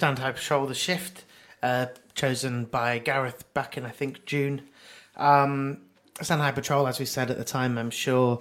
There 0.00 0.08
we. 0.08 0.14
Stand 0.14 0.18
High 0.18 0.32
Patrol, 0.32 0.66
the 0.66 0.74
shift, 0.74 1.24
uh, 1.62 1.86
chosen 2.14 2.64
by 2.64 2.98
Gareth 2.98 3.52
back 3.52 3.76
in 3.76 3.84
I 3.84 3.90
think 3.90 4.24
June. 4.24 4.62
Um, 5.16 5.82
Stand 6.20 6.40
High 6.40 6.52
Patrol, 6.52 6.86
as 6.86 6.98
we 6.98 7.04
said 7.06 7.30
at 7.30 7.38
the 7.38 7.44
time, 7.44 7.78
I'm 7.78 7.90
sure 7.90 8.40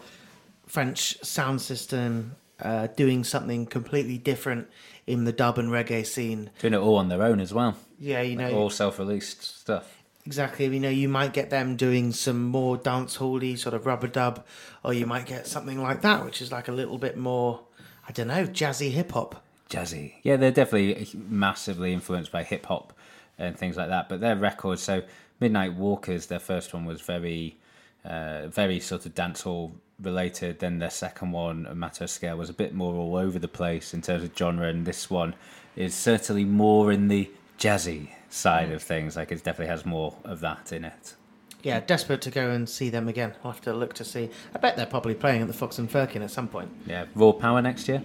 French 0.66 1.22
sound 1.24 1.62
system 1.62 2.36
uh, 2.62 2.88
doing 2.88 3.24
something 3.24 3.66
completely 3.66 4.18
different 4.18 4.70
in 5.06 5.26
the 5.26 5.32
dub 5.34 5.58
and 5.58 5.70
reggae 5.70 6.06
scene. 6.06 6.50
Doing 6.60 6.74
it 6.74 6.78
all 6.78 6.96
on 6.96 7.10
their 7.10 7.24
own 7.24 7.40
as 7.40 7.54
well. 7.54 7.76
Yeah, 8.00 8.22
you 8.22 8.36
know, 8.36 8.54
all 8.54 8.70
self-released 8.70 9.42
stuff. 9.42 10.02
Exactly. 10.26 10.66
You 10.66 10.80
know, 10.80 10.90
you 10.90 11.10
might 11.10 11.34
get 11.34 11.50
them 11.50 11.76
doing 11.76 12.12
some 12.14 12.44
more 12.44 12.78
dance 12.78 13.18
hally 13.18 13.56
sort 13.56 13.74
of 13.74 13.86
rubber 13.86 14.08
dub, 14.08 14.46
or 14.84 14.94
you 14.94 15.06
might 15.06 15.26
get 15.26 15.48
something 15.48 15.82
like 15.82 16.02
that, 16.02 16.24
which 16.24 16.42
is 16.42 16.52
like 16.52 16.68
a 16.68 16.72
little 16.72 16.98
bit 16.98 17.18
more, 17.18 17.62
I 18.08 18.12
don't 18.12 18.28
know, 18.28 18.46
jazzy 18.46 18.92
hip 18.92 19.12
hop. 19.12 19.44
Jazzy. 19.70 20.14
Yeah, 20.24 20.36
they're 20.36 20.52
definitely 20.52 21.08
massively 21.30 21.94
influenced 21.94 22.32
by 22.32 22.44
hip 22.44 22.66
hop 22.66 22.94
and 23.38 23.58
things 23.58 23.78
like 23.78 23.90
that. 23.90 24.10
But 24.10 24.20
their 24.20 24.36
records, 24.36 24.82
so 24.82 25.04
Midnight 25.40 25.76
Walkers, 25.76 26.26
their 26.26 26.40
first 26.40 26.74
one 26.74 26.86
was 26.86 27.02
very, 27.02 27.58
uh, 28.04 28.48
very 28.48 28.80
sort 28.80 29.06
of 29.06 29.14
dancehall 29.14 29.72
related. 30.02 30.60
Then 30.60 30.80
their 30.80 30.90
second 30.90 31.32
one, 31.32 31.68
A 31.70 31.76
Matter 31.76 32.06
of 32.06 32.10
Scale, 32.10 32.38
was 32.38 32.50
a 32.50 32.54
bit 32.54 32.74
more 32.74 32.96
all 32.96 33.16
over 33.16 33.38
the 33.38 33.48
place 33.48 33.94
in 33.94 34.02
terms 34.02 34.24
of 34.24 34.36
genre. 34.36 34.68
And 34.68 34.86
this 34.86 35.10
one 35.10 35.36
is 35.76 35.94
certainly 35.94 36.46
more 36.46 36.92
in 36.92 37.08
the 37.08 37.30
jazzy 37.60 38.10
side 38.30 38.72
of 38.72 38.82
things. 38.82 39.16
Like 39.16 39.32
it 39.32 39.44
definitely 39.44 39.68
has 39.68 39.86
more 39.86 40.16
of 40.24 40.40
that 40.40 40.72
in 40.72 40.86
it. 40.86 41.16
Yeah, 41.62 41.82
desperate 41.82 42.22
to 42.22 42.32
go 42.32 42.52
and 42.52 42.70
see 42.70 42.90
them 42.90 43.10
again. 43.10 43.34
I'll 43.44 43.52
have 43.52 43.62
to 43.62 43.74
look 43.74 43.94
to 43.96 44.06
see. 44.06 44.30
I 44.56 44.60
bet 44.60 44.78
they're 44.78 44.86
probably 44.86 45.14
playing 45.14 45.42
at 45.42 45.48
the 45.48 45.54
Fox 45.54 45.78
and 45.78 45.92
Firkin 45.92 46.22
at 46.22 46.32
some 46.32 46.48
point. 46.48 46.70
Yeah, 46.88 47.06
Raw 47.16 47.34
Power 47.34 47.62
next 47.62 47.90
year. 47.90 48.02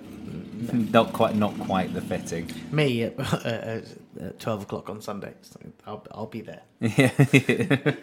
Not 0.72 1.12
quite, 1.12 1.34
not 1.36 1.58
quite 1.58 1.92
the 1.94 2.00
fitting. 2.00 2.50
Me 2.70 3.04
at, 3.04 3.18
uh, 3.46 3.80
at 4.20 4.38
12 4.40 4.62
o'clock 4.62 4.88
on 4.90 5.00
Sunday. 5.00 5.34
So 5.42 5.60
I'll, 5.86 6.06
I'll 6.10 6.26
be 6.26 6.42
there. 6.42 6.62
Yeah. 6.80 7.94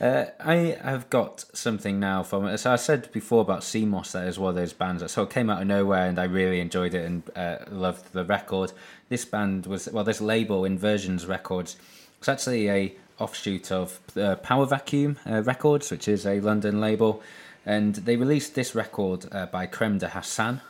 uh, 0.00 0.26
I 0.40 0.78
have 0.82 1.10
got 1.10 1.44
something 1.52 2.00
now 2.00 2.22
from. 2.22 2.56
So 2.56 2.72
I 2.72 2.76
said 2.76 3.10
before 3.12 3.42
about 3.42 3.64
Sea 3.64 3.84
Moss 3.84 4.12
that 4.12 4.26
is 4.26 4.38
one 4.38 4.50
of 4.50 4.56
those 4.56 4.72
bands 4.72 5.02
that 5.02 5.08
sort 5.10 5.28
of 5.28 5.34
came 5.34 5.50
out 5.50 5.60
of 5.60 5.68
nowhere, 5.68 6.06
and 6.06 6.18
I 6.18 6.24
really 6.24 6.60
enjoyed 6.60 6.94
it 6.94 7.04
and 7.04 7.22
uh, 7.36 7.58
loved 7.70 8.12
the 8.12 8.24
record. 8.24 8.72
This 9.08 9.24
band 9.24 9.66
was 9.66 9.88
well, 9.92 10.04
this 10.04 10.20
label 10.20 10.64
Inversions 10.64 11.26
Records. 11.26 11.76
It's 12.18 12.28
actually 12.28 12.70
a 12.70 12.96
offshoot 13.18 13.70
of 13.72 14.00
uh, 14.16 14.36
Power 14.36 14.66
Vacuum 14.66 15.18
uh, 15.28 15.42
Records, 15.42 15.90
which 15.90 16.08
is 16.08 16.26
a 16.26 16.40
London 16.40 16.80
label, 16.80 17.22
and 17.66 17.96
they 17.96 18.16
released 18.16 18.54
this 18.54 18.74
record 18.74 19.26
uh, 19.32 19.46
by 19.46 19.66
Creme 19.66 19.98
de 19.98 20.08
Hassan 20.08 20.60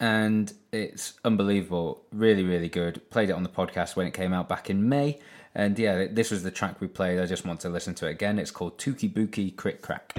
and 0.00 0.52
it's 0.72 1.14
unbelievable. 1.24 2.02
Really, 2.10 2.42
really 2.42 2.68
good. 2.68 3.08
Played 3.10 3.30
it 3.30 3.34
on 3.34 3.42
the 3.42 3.48
podcast 3.48 3.96
when 3.96 4.06
it 4.06 4.14
came 4.14 4.32
out 4.32 4.48
back 4.48 4.70
in 4.70 4.88
May. 4.88 5.20
And 5.54 5.78
yeah, 5.78 6.06
this 6.10 6.30
was 6.30 6.42
the 6.42 6.50
track 6.50 6.80
we 6.80 6.88
played. 6.88 7.18
I 7.18 7.26
just 7.26 7.44
want 7.44 7.60
to 7.60 7.68
listen 7.68 7.94
to 7.96 8.06
it 8.06 8.12
again. 8.12 8.38
It's 8.38 8.50
called 8.50 8.78
Tuki 8.78 9.12
Buki 9.12 9.54
Crick 9.54 9.82
Crack. 9.82 10.14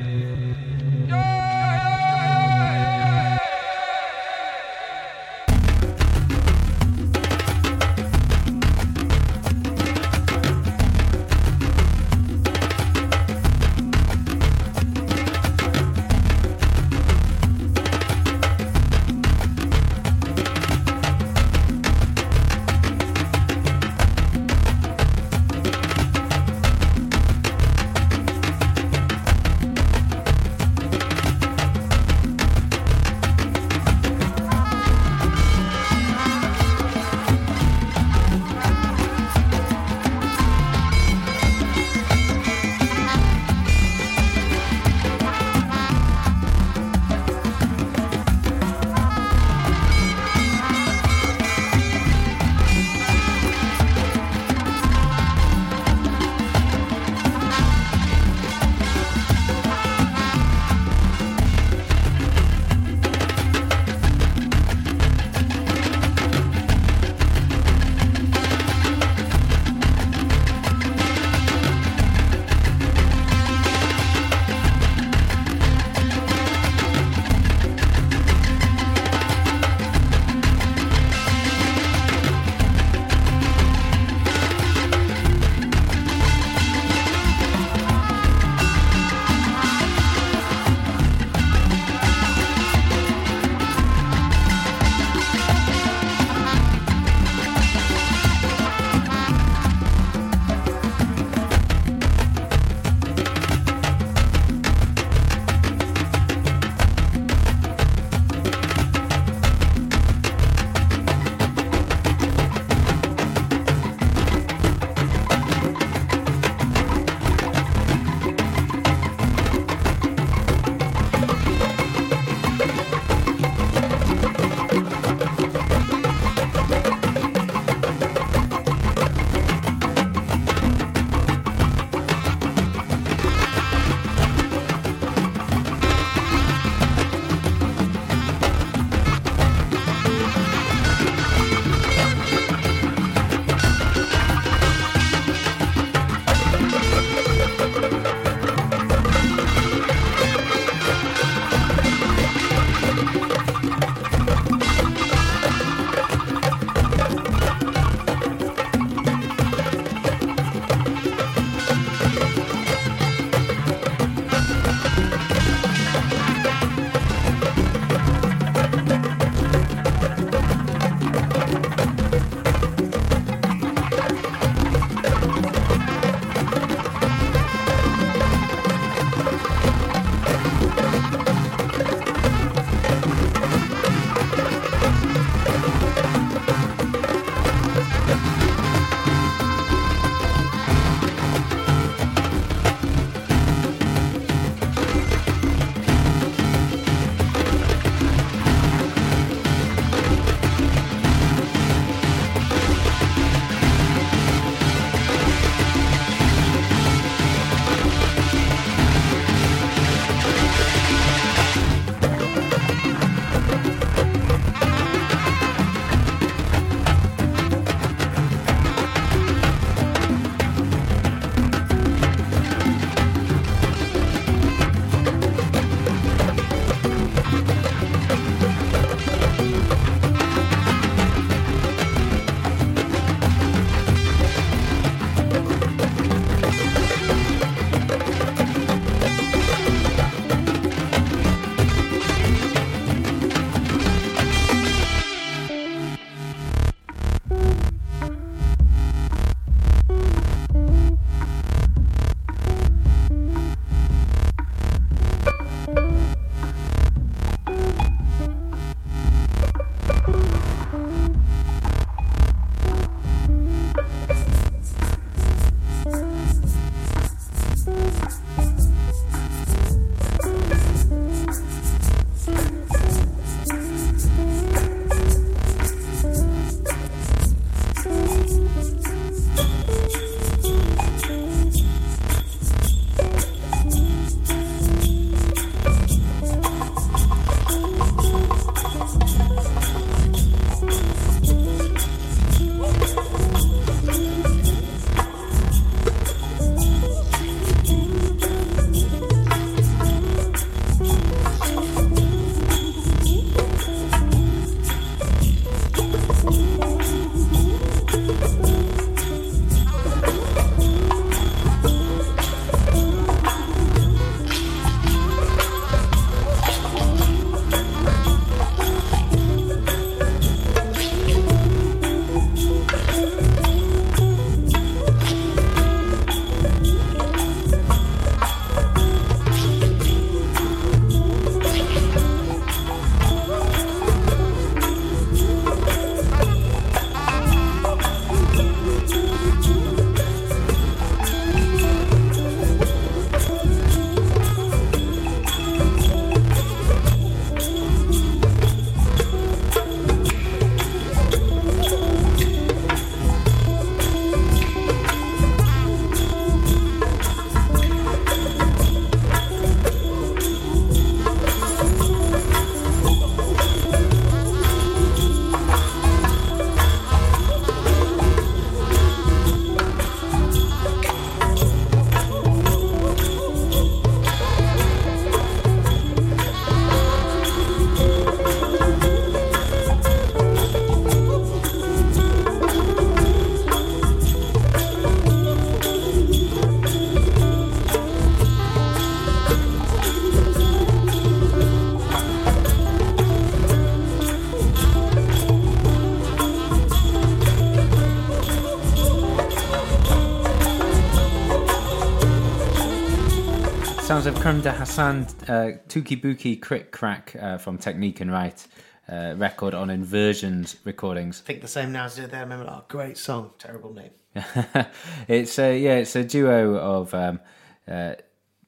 Sounds 403.92 404.06
of 404.06 404.16
Krem 404.16 404.42
de 404.42 404.50
Hassan, 404.54 405.02
uh, 405.28 405.58
Tuki 405.68 406.02
Buki 406.02 406.40
Crick 406.42 406.72
Crack 406.72 407.14
uh, 407.20 407.38
from 407.38 407.58
Technique 407.58 408.00
and 408.00 408.10
Right 408.10 408.48
uh, 408.88 409.16
record 409.18 409.54
on 409.54 409.70
Inversions 409.70 410.56
Recordings. 410.64 411.22
I 411.22 411.28
think 411.28 411.42
the 411.42 411.50
same 411.50 411.74
now 411.74 411.84
as 411.84 412.00
I 412.00 412.04
did 412.04 412.12
there. 412.12 412.22
I 412.22 412.24
remember, 412.24 412.50
oh, 412.50 412.64
great 412.70 412.98
song, 412.98 413.32
terrible 413.38 413.74
name. 413.74 413.90
it's 415.10 415.38
a 415.38 415.60
yeah, 415.60 415.76
it's 415.76 415.94
a 415.98 416.06
duo 416.06 416.56
of 416.56 416.94
um, 416.94 417.20
uh, 417.68 417.96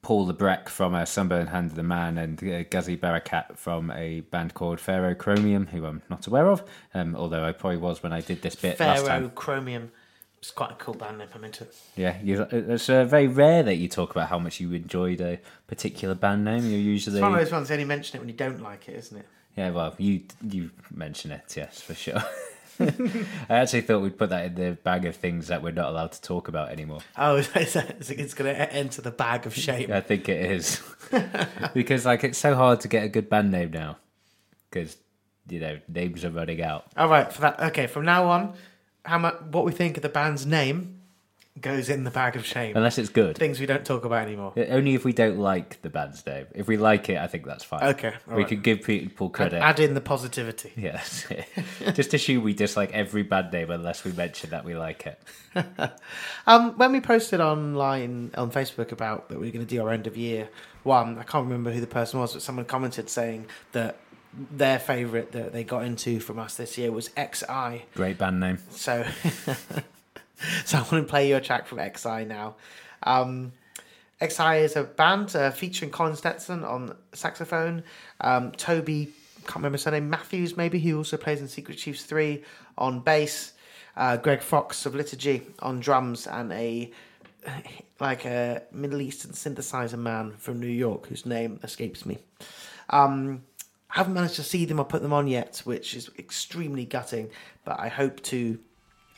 Paul 0.00 0.32
from 0.68 0.94
uh, 0.94 1.04
Sunburn 1.04 1.48
Hand 1.48 1.72
of 1.72 1.76
the 1.76 1.82
Man 1.82 2.16
and 2.16 2.42
uh, 2.42 2.62
Ghazi 2.62 2.96
Barakat 2.96 3.58
from 3.58 3.90
a 3.90 4.20
band 4.20 4.54
called 4.54 4.80
Pharaoh 4.80 5.14
Chromium, 5.14 5.66
who 5.66 5.84
I'm 5.84 6.00
not 6.08 6.26
aware 6.26 6.48
of, 6.48 6.64
um, 6.94 7.14
although 7.14 7.44
I 7.44 7.52
probably 7.52 7.76
was 7.76 8.02
when 8.02 8.14
I 8.14 8.22
did 8.22 8.40
this 8.40 8.54
bit 8.54 8.80
last 8.80 9.04
Pharaoh 9.04 9.20
time. 9.20 9.30
Chromium. 9.32 9.92
It's 10.44 10.50
quite 10.50 10.72
a 10.72 10.74
cool 10.74 10.92
band 10.92 11.16
name. 11.16 11.28
I'm 11.34 11.42
into 11.42 11.64
it. 11.64 11.74
Yeah, 11.96 12.18
you, 12.22 12.46
it's 12.50 12.90
uh, 12.90 13.06
very 13.06 13.28
rare 13.28 13.62
that 13.62 13.76
you 13.76 13.88
talk 13.88 14.10
about 14.10 14.28
how 14.28 14.38
much 14.38 14.60
you 14.60 14.70
enjoyed 14.74 15.22
a 15.22 15.40
particular 15.68 16.14
band 16.14 16.44
name. 16.44 16.68
You're 16.68 16.78
usually 16.78 17.16
It's 17.16 17.22
one 17.22 17.32
of 17.32 17.38
those 17.40 17.50
ones 17.50 17.70
you 17.70 17.72
only 17.72 17.86
mention 17.86 18.18
it 18.18 18.20
when 18.20 18.28
you 18.28 18.34
don't 18.34 18.62
like 18.62 18.86
it, 18.86 18.96
isn't 18.96 19.16
it? 19.16 19.26
yeah. 19.56 19.70
Well, 19.70 19.94
you 19.96 20.20
you 20.46 20.70
mention 20.90 21.30
it, 21.30 21.56
yes, 21.56 21.80
for 21.80 21.94
sure. 21.94 22.22
I 22.78 23.26
actually 23.48 23.80
thought 23.80 24.02
we'd 24.02 24.18
put 24.18 24.28
that 24.28 24.44
in 24.44 24.54
the 24.54 24.72
bag 24.72 25.06
of 25.06 25.16
things 25.16 25.46
that 25.46 25.62
we're 25.62 25.70
not 25.70 25.88
allowed 25.88 26.12
to 26.12 26.20
talk 26.20 26.48
about 26.48 26.68
anymore. 26.68 27.00
Oh, 27.16 27.36
it's, 27.54 27.74
it's 28.10 28.34
going 28.34 28.54
to 28.54 28.70
enter 28.70 29.00
the 29.00 29.12
bag 29.12 29.46
of 29.46 29.54
shame. 29.54 29.90
I 29.90 30.02
think 30.02 30.28
it 30.28 30.50
is 30.50 30.82
because 31.72 32.04
like 32.04 32.22
it's 32.22 32.36
so 32.36 32.54
hard 32.54 32.80
to 32.80 32.88
get 32.88 33.02
a 33.02 33.08
good 33.08 33.30
band 33.30 33.50
name 33.50 33.70
now 33.70 33.96
because 34.68 34.98
you 35.48 35.60
know 35.60 35.78
names 35.88 36.22
are 36.22 36.30
running 36.30 36.60
out. 36.60 36.84
All 36.98 37.08
right, 37.08 37.32
for 37.32 37.40
that. 37.40 37.60
Okay, 37.60 37.86
from 37.86 38.04
now 38.04 38.26
on, 38.26 38.54
how 39.04 39.18
much 39.18 39.40
what 39.50 39.64
we 39.64 39.72
think 39.72 39.96
of 39.96 40.02
the 40.02 40.08
band's 40.08 40.46
name 40.46 41.00
goes 41.60 41.88
in 41.88 42.02
the 42.02 42.10
bag 42.10 42.34
of 42.34 42.44
shame. 42.44 42.76
Unless 42.76 42.98
it's 42.98 43.08
good. 43.08 43.38
Things 43.38 43.60
we 43.60 43.66
don't 43.66 43.84
talk 43.84 44.04
about 44.04 44.26
anymore. 44.26 44.52
Only 44.56 44.94
if 44.94 45.04
we 45.04 45.12
don't 45.12 45.38
like 45.38 45.80
the 45.82 45.90
band's 45.90 46.24
name. 46.26 46.46
If 46.52 46.66
we 46.66 46.76
like 46.76 47.08
it, 47.08 47.18
I 47.18 47.28
think 47.28 47.46
that's 47.46 47.62
fine. 47.62 47.84
Okay, 47.84 48.14
we 48.26 48.34
right. 48.34 48.48
could 48.48 48.62
give 48.62 48.82
people 48.82 49.30
credit. 49.30 49.62
Add 49.62 49.78
in 49.78 49.94
the 49.94 50.00
positivity. 50.00 50.72
Yes. 50.84 51.26
Just 51.94 52.12
assume 52.12 52.42
we 52.42 52.52
dislike 52.52 52.92
every 52.92 53.22
band 53.22 53.52
name 53.52 53.70
unless 53.70 54.04
we 54.04 54.12
mention 54.12 54.50
that 54.50 54.64
we 54.64 54.74
like 54.74 55.06
it. 55.06 55.20
Um, 56.46 56.76
when 56.76 56.92
we 56.92 57.00
posted 57.00 57.40
online 57.40 58.32
on 58.36 58.50
Facebook 58.50 58.92
about 58.92 59.30
that 59.30 59.40
we 59.40 59.48
are 59.48 59.50
going 59.50 59.64
to 59.64 59.70
do 59.74 59.80
our 59.82 59.90
end 59.90 60.06
of 60.06 60.14
year 60.14 60.48
one, 60.82 61.18
I 61.18 61.22
can't 61.22 61.44
remember 61.44 61.70
who 61.70 61.80
the 61.80 61.86
person 61.86 62.20
was, 62.20 62.34
but 62.34 62.42
someone 62.42 62.66
commented 62.66 63.08
saying 63.08 63.46
that 63.72 63.96
their 64.50 64.78
favourite 64.78 65.32
that 65.32 65.52
they 65.52 65.64
got 65.64 65.84
into 65.84 66.20
from 66.20 66.38
us 66.38 66.56
this 66.56 66.76
year 66.78 66.90
was 66.92 67.10
Ex 67.16 67.42
Eye. 67.44 67.82
Great 67.94 68.18
band 68.18 68.40
name. 68.40 68.58
So, 68.70 69.04
so 70.64 70.78
I 70.78 70.80
want 70.80 70.92
to 70.92 71.04
play 71.04 71.28
you 71.28 71.36
a 71.36 71.40
track 71.40 71.66
from 71.66 71.78
Ex 71.78 72.06
Eye 72.06 72.24
now. 72.24 72.56
Um, 73.02 73.52
Ex 74.20 74.40
Eye 74.40 74.58
is 74.58 74.76
a 74.76 74.84
band 74.84 75.34
uh, 75.36 75.50
featuring 75.50 75.90
Colin 75.90 76.16
Stetson 76.16 76.64
on 76.64 76.96
saxophone, 77.12 77.82
um, 78.20 78.52
Toby, 78.52 79.12
can't 79.44 79.56
remember 79.56 79.76
his 79.76 79.82
surname, 79.82 80.08
Matthews 80.08 80.56
maybe, 80.56 80.78
who 80.78 80.96
also 80.96 81.16
plays 81.16 81.40
in 81.40 81.48
Secret 81.48 81.76
Chiefs 81.76 82.04
3 82.04 82.42
on 82.78 83.00
bass, 83.00 83.52
uh, 83.96 84.16
Greg 84.16 84.40
Fox 84.40 84.86
of 84.86 84.94
Liturgy 84.94 85.42
on 85.60 85.80
drums, 85.80 86.26
and 86.26 86.52
a 86.52 86.90
like 88.00 88.24
a 88.24 88.62
Middle 88.72 89.02
Eastern 89.02 89.32
synthesizer 89.32 89.98
man 89.98 90.32
from 90.38 90.60
New 90.60 90.66
York 90.66 91.06
whose 91.08 91.26
name 91.26 91.60
escapes 91.62 92.06
me. 92.06 92.18
Um, 92.88 93.42
I 93.94 93.98
haven't 93.98 94.14
managed 94.14 94.34
to 94.36 94.42
see 94.42 94.64
them 94.64 94.80
or 94.80 94.84
put 94.84 95.02
them 95.02 95.12
on 95.12 95.28
yet, 95.28 95.62
which 95.64 95.94
is 95.94 96.10
extremely 96.18 96.84
gutting. 96.84 97.30
But 97.64 97.78
I 97.78 97.88
hope 97.88 98.20
to 98.24 98.58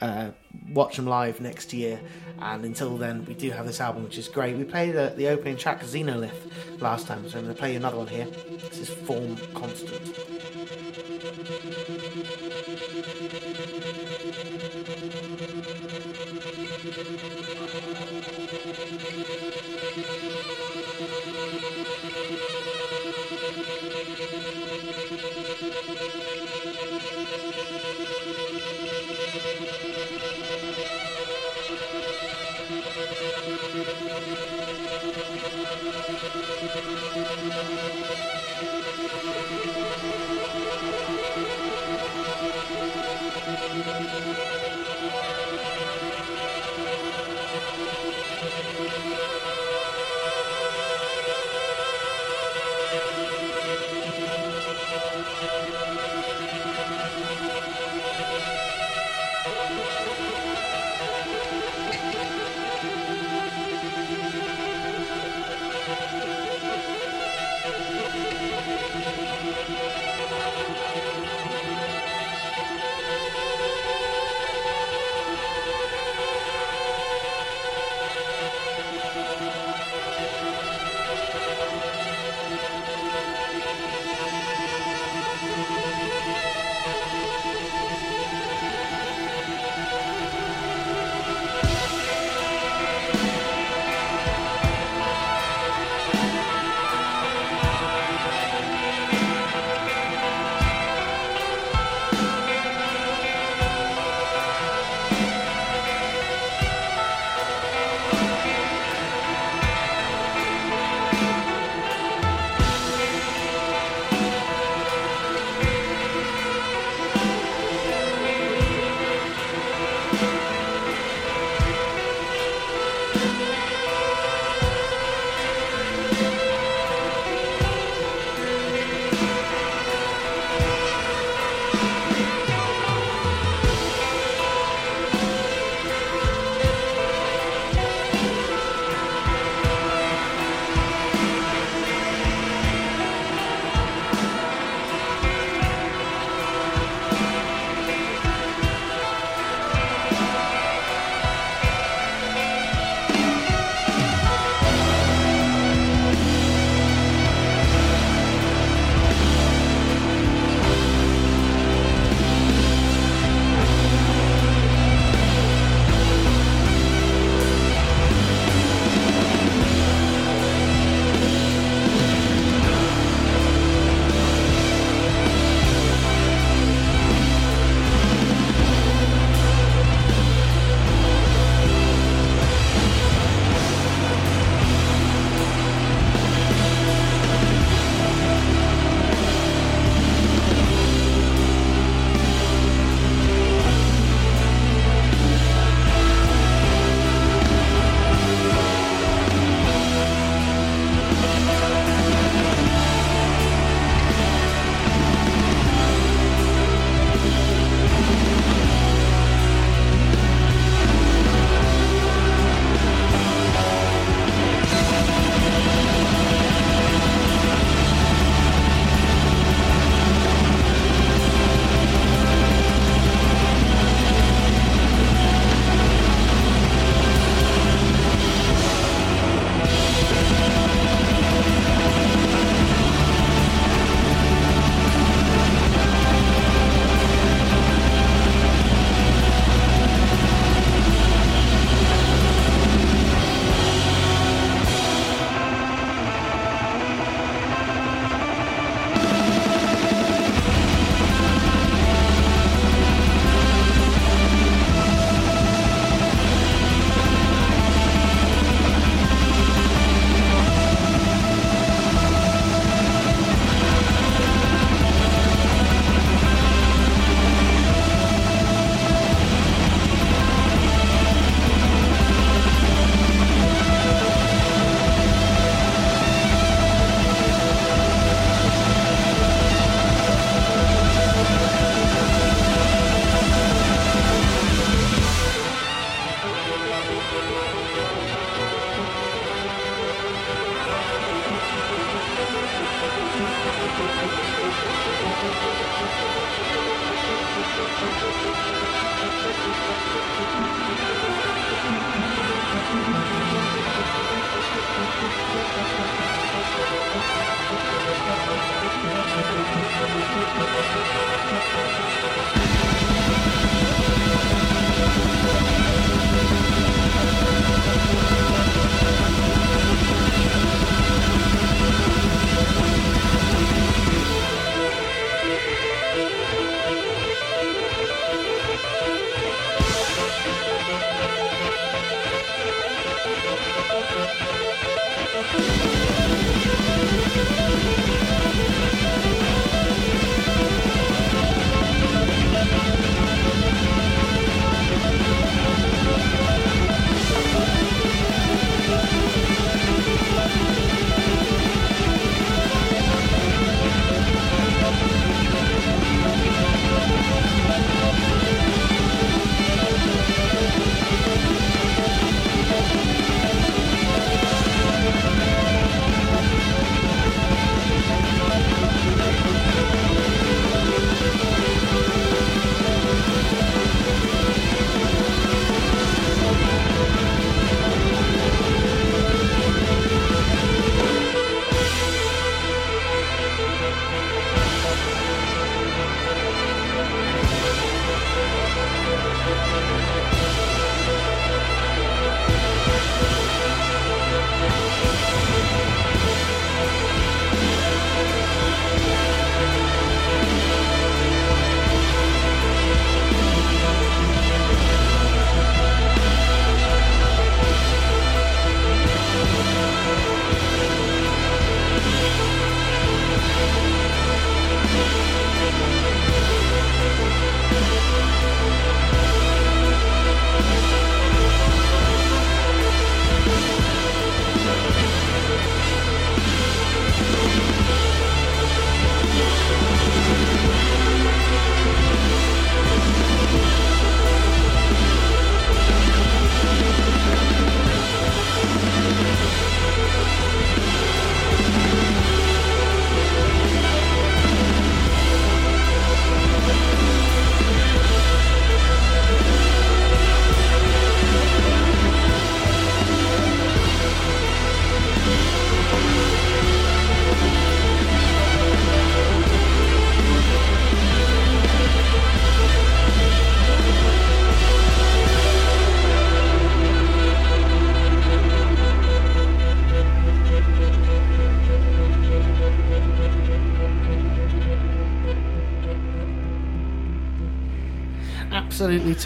uh, 0.02 0.30
watch 0.70 0.96
them 0.96 1.06
live 1.06 1.40
next 1.40 1.72
year. 1.72 1.98
And 2.40 2.62
until 2.62 2.98
then, 2.98 3.24
we 3.24 3.32
do 3.32 3.50
have 3.52 3.66
this 3.66 3.80
album, 3.80 4.04
which 4.04 4.18
is 4.18 4.28
great. 4.28 4.54
We 4.54 4.64
played 4.64 4.94
uh, 4.94 5.10
the 5.10 5.28
opening 5.28 5.56
track, 5.56 5.80
Xenolith, 5.82 6.80
last 6.82 7.06
time, 7.06 7.26
so 7.26 7.38
I'm 7.38 7.44
going 7.44 7.56
to 7.56 7.58
play 7.58 7.74
another 7.76 7.96
one 7.96 8.06
here. 8.06 8.26
This 8.68 8.80
is 8.80 8.90
Form 8.90 9.38
Constant. 9.54 10.85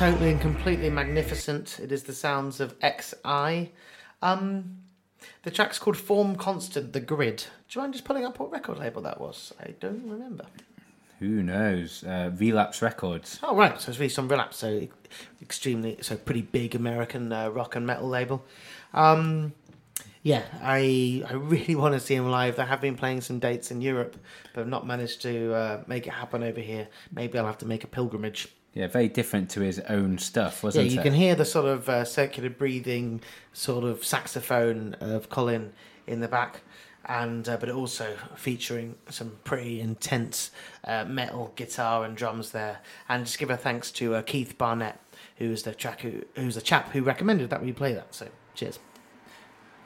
Totally, 0.01 0.31
and 0.31 0.41
completely 0.41 0.89
magnificent. 0.89 1.79
It 1.79 1.93
is 1.93 2.05
the 2.05 2.15
sounds 2.15 2.59
of 2.59 2.75
Ex 2.81 3.13
Eye. 3.23 3.69
Um, 4.23 4.79
the 5.43 5.51
track's 5.51 5.79
called 5.79 5.99
Form 5.99 6.37
Constant, 6.37 6.95
The 6.95 7.01
Grid. 7.01 7.37
Do 7.37 7.45
you 7.69 7.83
mind 7.83 7.93
just 7.93 8.07
pulling 8.07 8.25
up 8.25 8.39
what 8.39 8.51
record 8.51 8.79
label 8.79 9.03
that 9.03 9.21
was? 9.21 9.53
I 9.61 9.75
don't 9.79 10.09
remember. 10.09 10.47
Who 11.19 11.43
knows? 11.43 12.03
Uh, 12.03 12.31
Relapse 12.35 12.81
Records. 12.81 13.41
Oh, 13.43 13.55
right. 13.55 13.79
So 13.79 13.91
it's 13.91 13.99
really 13.99 14.09
some 14.09 14.27
relapse. 14.27 14.57
So 14.57 14.89
extremely, 15.43 15.99
so 16.01 16.17
pretty 16.17 16.43
big 16.43 16.75
American 16.75 17.31
uh, 17.31 17.51
rock 17.51 17.77
and 17.77 17.87
metal 17.87 18.09
label. 18.09 18.43
Um, 18.95 19.53
yeah, 20.23 20.45
I 20.63 21.27
I 21.29 21.35
really 21.35 21.75
want 21.77 21.93
to 21.93 22.01
see 22.01 22.15
him 22.15 22.31
live. 22.31 22.57
They 22.57 22.65
have 22.65 22.81
been 22.81 22.97
playing 22.97 23.21
some 23.21 23.39
dates 23.39 23.71
in 23.71 23.83
Europe, 23.83 24.17
but 24.55 24.61
have 24.61 24.69
not 24.69 24.87
managed 24.87 25.21
to 25.23 25.53
uh, 25.53 25.83
make 25.87 26.07
it 26.07 26.15
happen 26.15 26.43
over 26.43 26.61
here. 26.61 26.89
Maybe 27.13 27.39
I'll 27.39 27.45
have 27.45 27.59
to 27.59 27.67
make 27.67 27.85
a 27.85 27.87
pilgrimage. 27.87 28.49
Yeah, 28.73 28.87
very 28.87 29.09
different 29.09 29.51
to 29.51 29.61
his 29.61 29.81
own 29.89 30.19
stuff, 30.19 30.63
wasn't 30.63 30.87
it? 30.87 30.89
Yeah, 30.91 30.95
you 30.95 31.01
it? 31.01 31.03
can 31.03 31.15
hear 31.15 31.35
the 31.35 31.45
sort 31.45 31.67
of 31.67 31.89
uh, 31.89 32.05
circular 32.05 32.51
breathing, 32.51 33.21
sort 33.53 33.85
of 33.85 34.05
saxophone 34.05 34.95
of 35.01 35.29
Colin 35.29 35.73
in 36.07 36.21
the 36.21 36.29
back, 36.29 36.61
and 37.07 37.49
uh, 37.49 37.57
but 37.57 37.69
also 37.69 38.17
featuring 38.37 38.95
some 39.09 39.39
pretty 39.43 39.81
intense 39.81 40.53
uh, 40.85 41.05
metal 41.05 41.53
guitar 41.57 42.05
and 42.05 42.17
drums 42.17 42.53
there. 42.53 42.79
And 43.09 43.27
just 43.27 43.41
give 43.41 43.51
a 43.51 43.57
thanks 43.57 43.91
to 43.93 44.15
uh, 44.15 44.23
Keith 44.23 44.57
Barnett, 44.57 45.01
who's 45.37 45.65
the 45.65 45.75
track 45.75 46.03
who, 46.03 46.23
who's 46.37 46.55
the 46.55 46.61
chap 46.61 46.91
who 46.93 47.03
recommended 47.03 47.51
that 47.51 47.63
we 47.65 47.73
play 47.73 47.93
that. 47.95 48.15
So 48.15 48.29
cheers. 48.55 48.79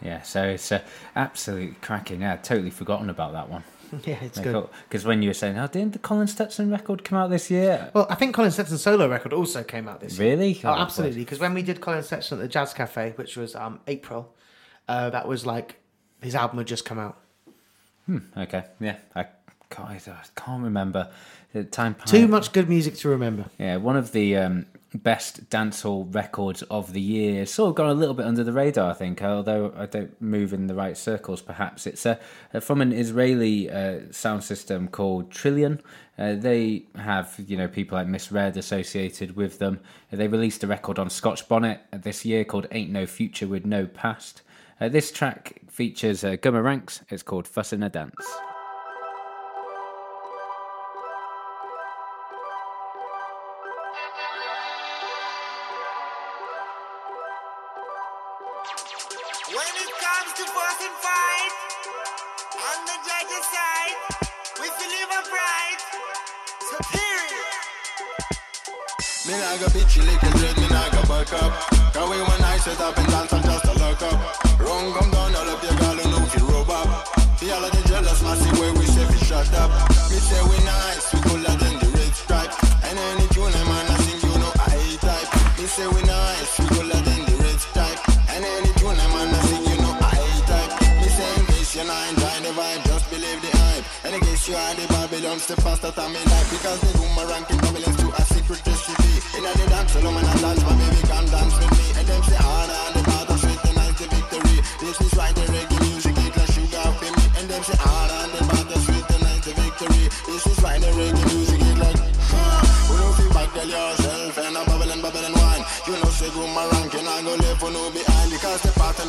Yeah, 0.02 0.20
so 0.20 0.44
it's 0.44 0.70
uh, 0.70 0.82
absolutely 1.16 1.76
cracking. 1.80 2.20
Yeah, 2.20 2.34
I'd 2.34 2.44
totally 2.44 2.70
forgotten 2.70 3.08
about 3.08 3.32
that 3.32 3.48
one. 3.48 3.64
yeah, 4.04 4.18
it's 4.22 4.38
good. 4.38 4.68
Because 4.88 5.04
when 5.04 5.22
you 5.22 5.30
were 5.30 5.34
saying, 5.34 5.58
oh, 5.58 5.66
didn't 5.66 5.92
the 5.92 5.98
Colin 5.98 6.26
Stetson 6.26 6.70
record 6.70 7.04
come 7.04 7.18
out 7.18 7.30
this 7.30 7.50
year? 7.50 7.90
Well, 7.94 8.06
I 8.10 8.14
think 8.14 8.34
Colin 8.34 8.50
Stetson's 8.50 8.82
solo 8.82 9.08
record 9.08 9.32
also 9.32 9.62
came 9.62 9.88
out 9.88 10.00
this 10.00 10.18
year. 10.18 10.30
Really? 10.30 10.60
Oh, 10.64 10.68
absolutely. 10.68 11.20
Because 11.20 11.38
when 11.40 11.54
we 11.54 11.62
did 11.62 11.80
Colin 11.80 12.02
Stetson 12.02 12.38
at 12.38 12.42
the 12.42 12.48
Jazz 12.48 12.74
Cafe, 12.74 13.12
which 13.16 13.36
was 13.36 13.54
um, 13.54 13.80
April, 13.86 14.34
uh, 14.88 15.10
that 15.10 15.26
was 15.28 15.46
like 15.46 15.76
his 16.22 16.34
album 16.34 16.58
had 16.58 16.66
just 16.66 16.84
come 16.84 16.98
out. 16.98 17.20
Hmm, 18.06 18.18
Okay, 18.36 18.64
yeah. 18.80 18.96
I 19.14 19.26
can't, 19.70 19.88
I 19.88 19.98
can't 20.36 20.62
remember. 20.62 21.10
The 21.52 21.64
time 21.64 21.94
Too 22.04 22.26
much 22.26 22.52
good 22.52 22.68
music 22.68 22.96
to 22.96 23.08
remember. 23.08 23.46
Yeah, 23.58 23.76
one 23.76 23.96
of 23.96 24.12
the 24.12 24.36
um, 24.36 24.66
best 24.94 25.50
dancehall 25.50 26.14
records 26.14 26.62
of 26.64 26.92
the 26.92 27.00
year. 27.00 27.46
Sort 27.46 27.70
of 27.70 27.74
gone 27.74 27.90
a 27.90 27.94
little 27.94 28.14
bit 28.14 28.26
under 28.26 28.44
the 28.44 28.52
radar, 28.52 28.90
I 28.90 28.94
think, 28.94 29.22
although 29.22 29.72
I 29.76 29.86
don't 29.86 30.20
move 30.20 30.52
in 30.52 30.66
the 30.66 30.74
right 30.74 30.96
circles, 30.96 31.42
perhaps. 31.42 31.86
It's 31.86 32.06
uh, 32.06 32.16
from 32.60 32.80
an 32.80 32.92
Israeli 32.92 33.70
uh, 33.70 34.00
sound 34.10 34.44
system 34.44 34.88
called 34.88 35.30
Trillion. 35.30 35.80
Uh, 36.16 36.34
they 36.34 36.84
have, 36.96 37.34
you 37.46 37.56
know, 37.56 37.66
people 37.66 37.98
like 37.98 38.06
Miss 38.06 38.30
Red 38.30 38.56
associated 38.56 39.36
with 39.36 39.58
them. 39.58 39.80
They 40.10 40.28
released 40.28 40.62
a 40.62 40.68
record 40.68 40.98
on 40.98 41.10
Scotch 41.10 41.48
Bonnet 41.48 41.80
this 41.92 42.24
year 42.24 42.44
called 42.44 42.68
Ain't 42.70 42.90
No 42.90 43.06
Future 43.06 43.48
with 43.48 43.66
No 43.66 43.86
Past. 43.86 44.42
Uh, 44.80 44.88
this 44.88 45.10
track 45.10 45.60
features 45.68 46.22
uh, 46.24 46.32
Gummer 46.32 46.62
Ranks. 46.62 47.02
It's 47.08 47.22
called 47.22 47.48
Fuss 47.48 47.72
in 47.72 47.82
a 47.82 47.88
Dance. 47.88 48.53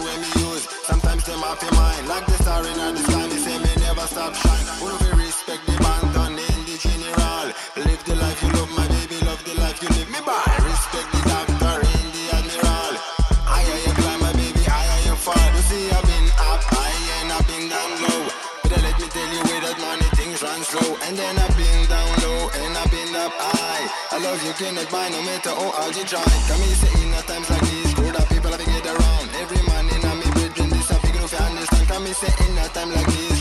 When 0.01 0.19
me 0.21 0.29
use. 0.49 0.67
Sometimes 0.89 1.23
them 1.25 1.43
off 1.43 1.61
in 1.63 1.73
mind, 1.75 2.07
like 2.07 2.25
the 2.25 2.37
star 2.43 2.61
in 2.65 2.77
the 2.77 3.01
sky. 3.07 3.27
They 3.27 3.37
say 3.37 3.57
me 3.57 3.71
never 3.79 4.05
stop 4.07 4.33
shine. 4.35 4.65
We 4.81 4.91
respect 5.23 5.65
the 5.65 5.75
band 5.79 6.15
on 6.17 6.33
in 6.35 6.59
the 6.67 6.75
general. 6.79 7.47
Live 7.79 8.03
the 8.05 8.15
life 8.15 8.39
you 8.43 8.51
love, 8.57 8.71
my 8.75 8.87
baby, 8.87 9.17
love 9.25 9.41
the 9.45 9.55
life 9.61 9.79
you 9.81 9.89
live. 9.95 10.09
Me 10.11 10.19
by 10.25 10.41
respect 10.67 11.09
the 11.13 11.21
doctor 11.29 11.75
in 11.85 12.05
the 12.15 12.23
admiral. 12.37 12.93
Higher 13.47 13.79
you 13.85 13.93
climb, 13.95 14.19
my 14.21 14.33
baby, 14.33 14.63
higher 14.67 14.99
you 15.07 15.15
fall. 15.15 15.49
You 15.55 15.63
see, 15.69 15.85
I've 15.91 16.03
been 16.03 16.27
up 16.51 16.61
high 16.75 16.99
and 17.21 17.27
I've 17.31 17.47
been 17.47 17.65
down 17.69 17.91
low. 18.03 18.23
But 18.67 18.81
let 18.83 18.95
me 18.99 19.07
tell 19.07 19.29
you 19.31 19.41
where 19.47 19.61
that 19.63 19.77
money 19.79 20.09
things 20.19 20.41
run 20.43 20.61
slow. 20.63 20.97
And 21.05 21.13
then 21.15 21.33
I've 21.39 21.55
been 21.55 21.81
down 21.87 22.11
low 22.25 22.41
and 22.63 22.71
I've 22.75 22.91
been 22.91 23.15
up 23.15 23.33
high. 23.37 23.85
I 24.11 24.17
love 24.19 24.39
you 24.43 24.53
cannot 24.59 24.89
buy 24.91 25.09
no 25.09 25.21
matter 25.23 25.51
how 25.55 25.71
hard 25.71 25.95
you 25.95 26.03
try. 26.03 26.25
Come 26.49 26.61
here, 26.61 26.79
say 26.79 26.93
in 27.03 27.11
times 27.23 27.49
like 27.49 27.61
these, 27.61 27.94
in 32.23 32.57
a 32.57 32.67
time 32.69 32.91
like 32.93 33.05
this, 33.07 33.34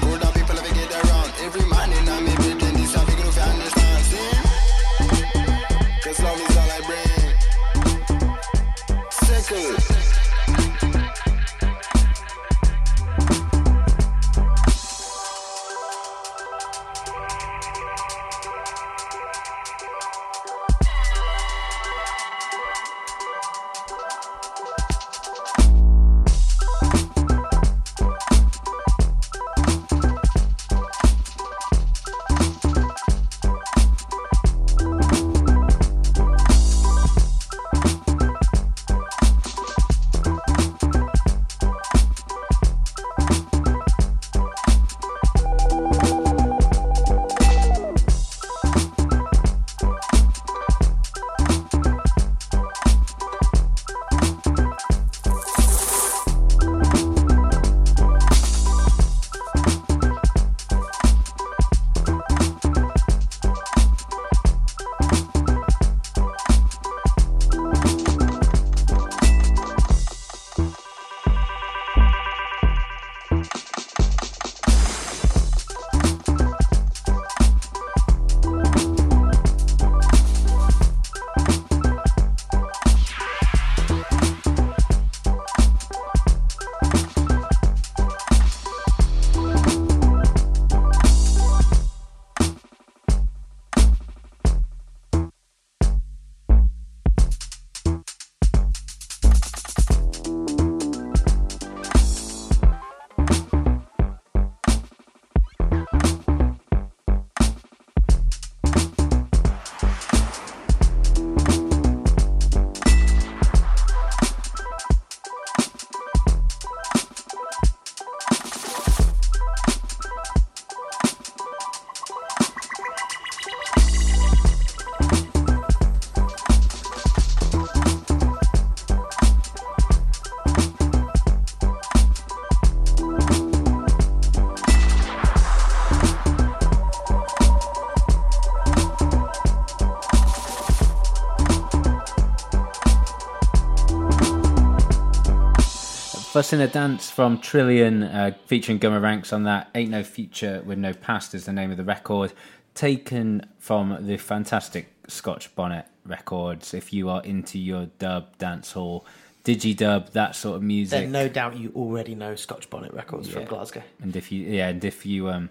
Fuss 146.34 146.52
in 146.52 146.60
a 146.60 146.66
Dance 146.66 147.12
from 147.12 147.38
Trillion, 147.38 148.02
uh, 148.02 148.32
featuring 148.46 148.80
Gummer 148.80 149.00
Ranks 149.00 149.32
on 149.32 149.44
that. 149.44 149.70
Ain't 149.72 149.92
No 149.92 150.02
Future 150.02 150.64
with 150.66 150.78
No 150.78 150.92
Past 150.92 151.32
is 151.32 151.44
the 151.44 151.52
name 151.52 151.70
of 151.70 151.76
the 151.76 151.84
record. 151.84 152.32
Taken 152.74 153.48
from 153.60 154.04
the 154.04 154.16
fantastic 154.16 154.92
Scotch 155.06 155.54
Bonnet 155.54 155.86
records. 156.04 156.74
If 156.74 156.92
you 156.92 157.08
are 157.08 157.22
into 157.22 157.56
your 157.60 157.86
dub, 158.00 158.36
dancehall, 158.38 159.04
digidub, 159.44 160.10
that 160.10 160.34
sort 160.34 160.56
of 160.56 160.64
music. 160.64 161.02
Then 161.02 161.12
no 161.12 161.28
doubt 161.28 161.56
you 161.56 161.70
already 161.76 162.16
know 162.16 162.34
Scotch 162.34 162.68
Bonnet 162.68 162.92
Records 162.92 163.28
from 163.28 163.44
Glasgow. 163.44 163.84
And 164.02 164.16
if 164.16 164.32
you 164.32 164.44
yeah, 164.44 164.70
and 164.70 164.84
if 164.84 165.06
you 165.06 165.30
um, 165.30 165.50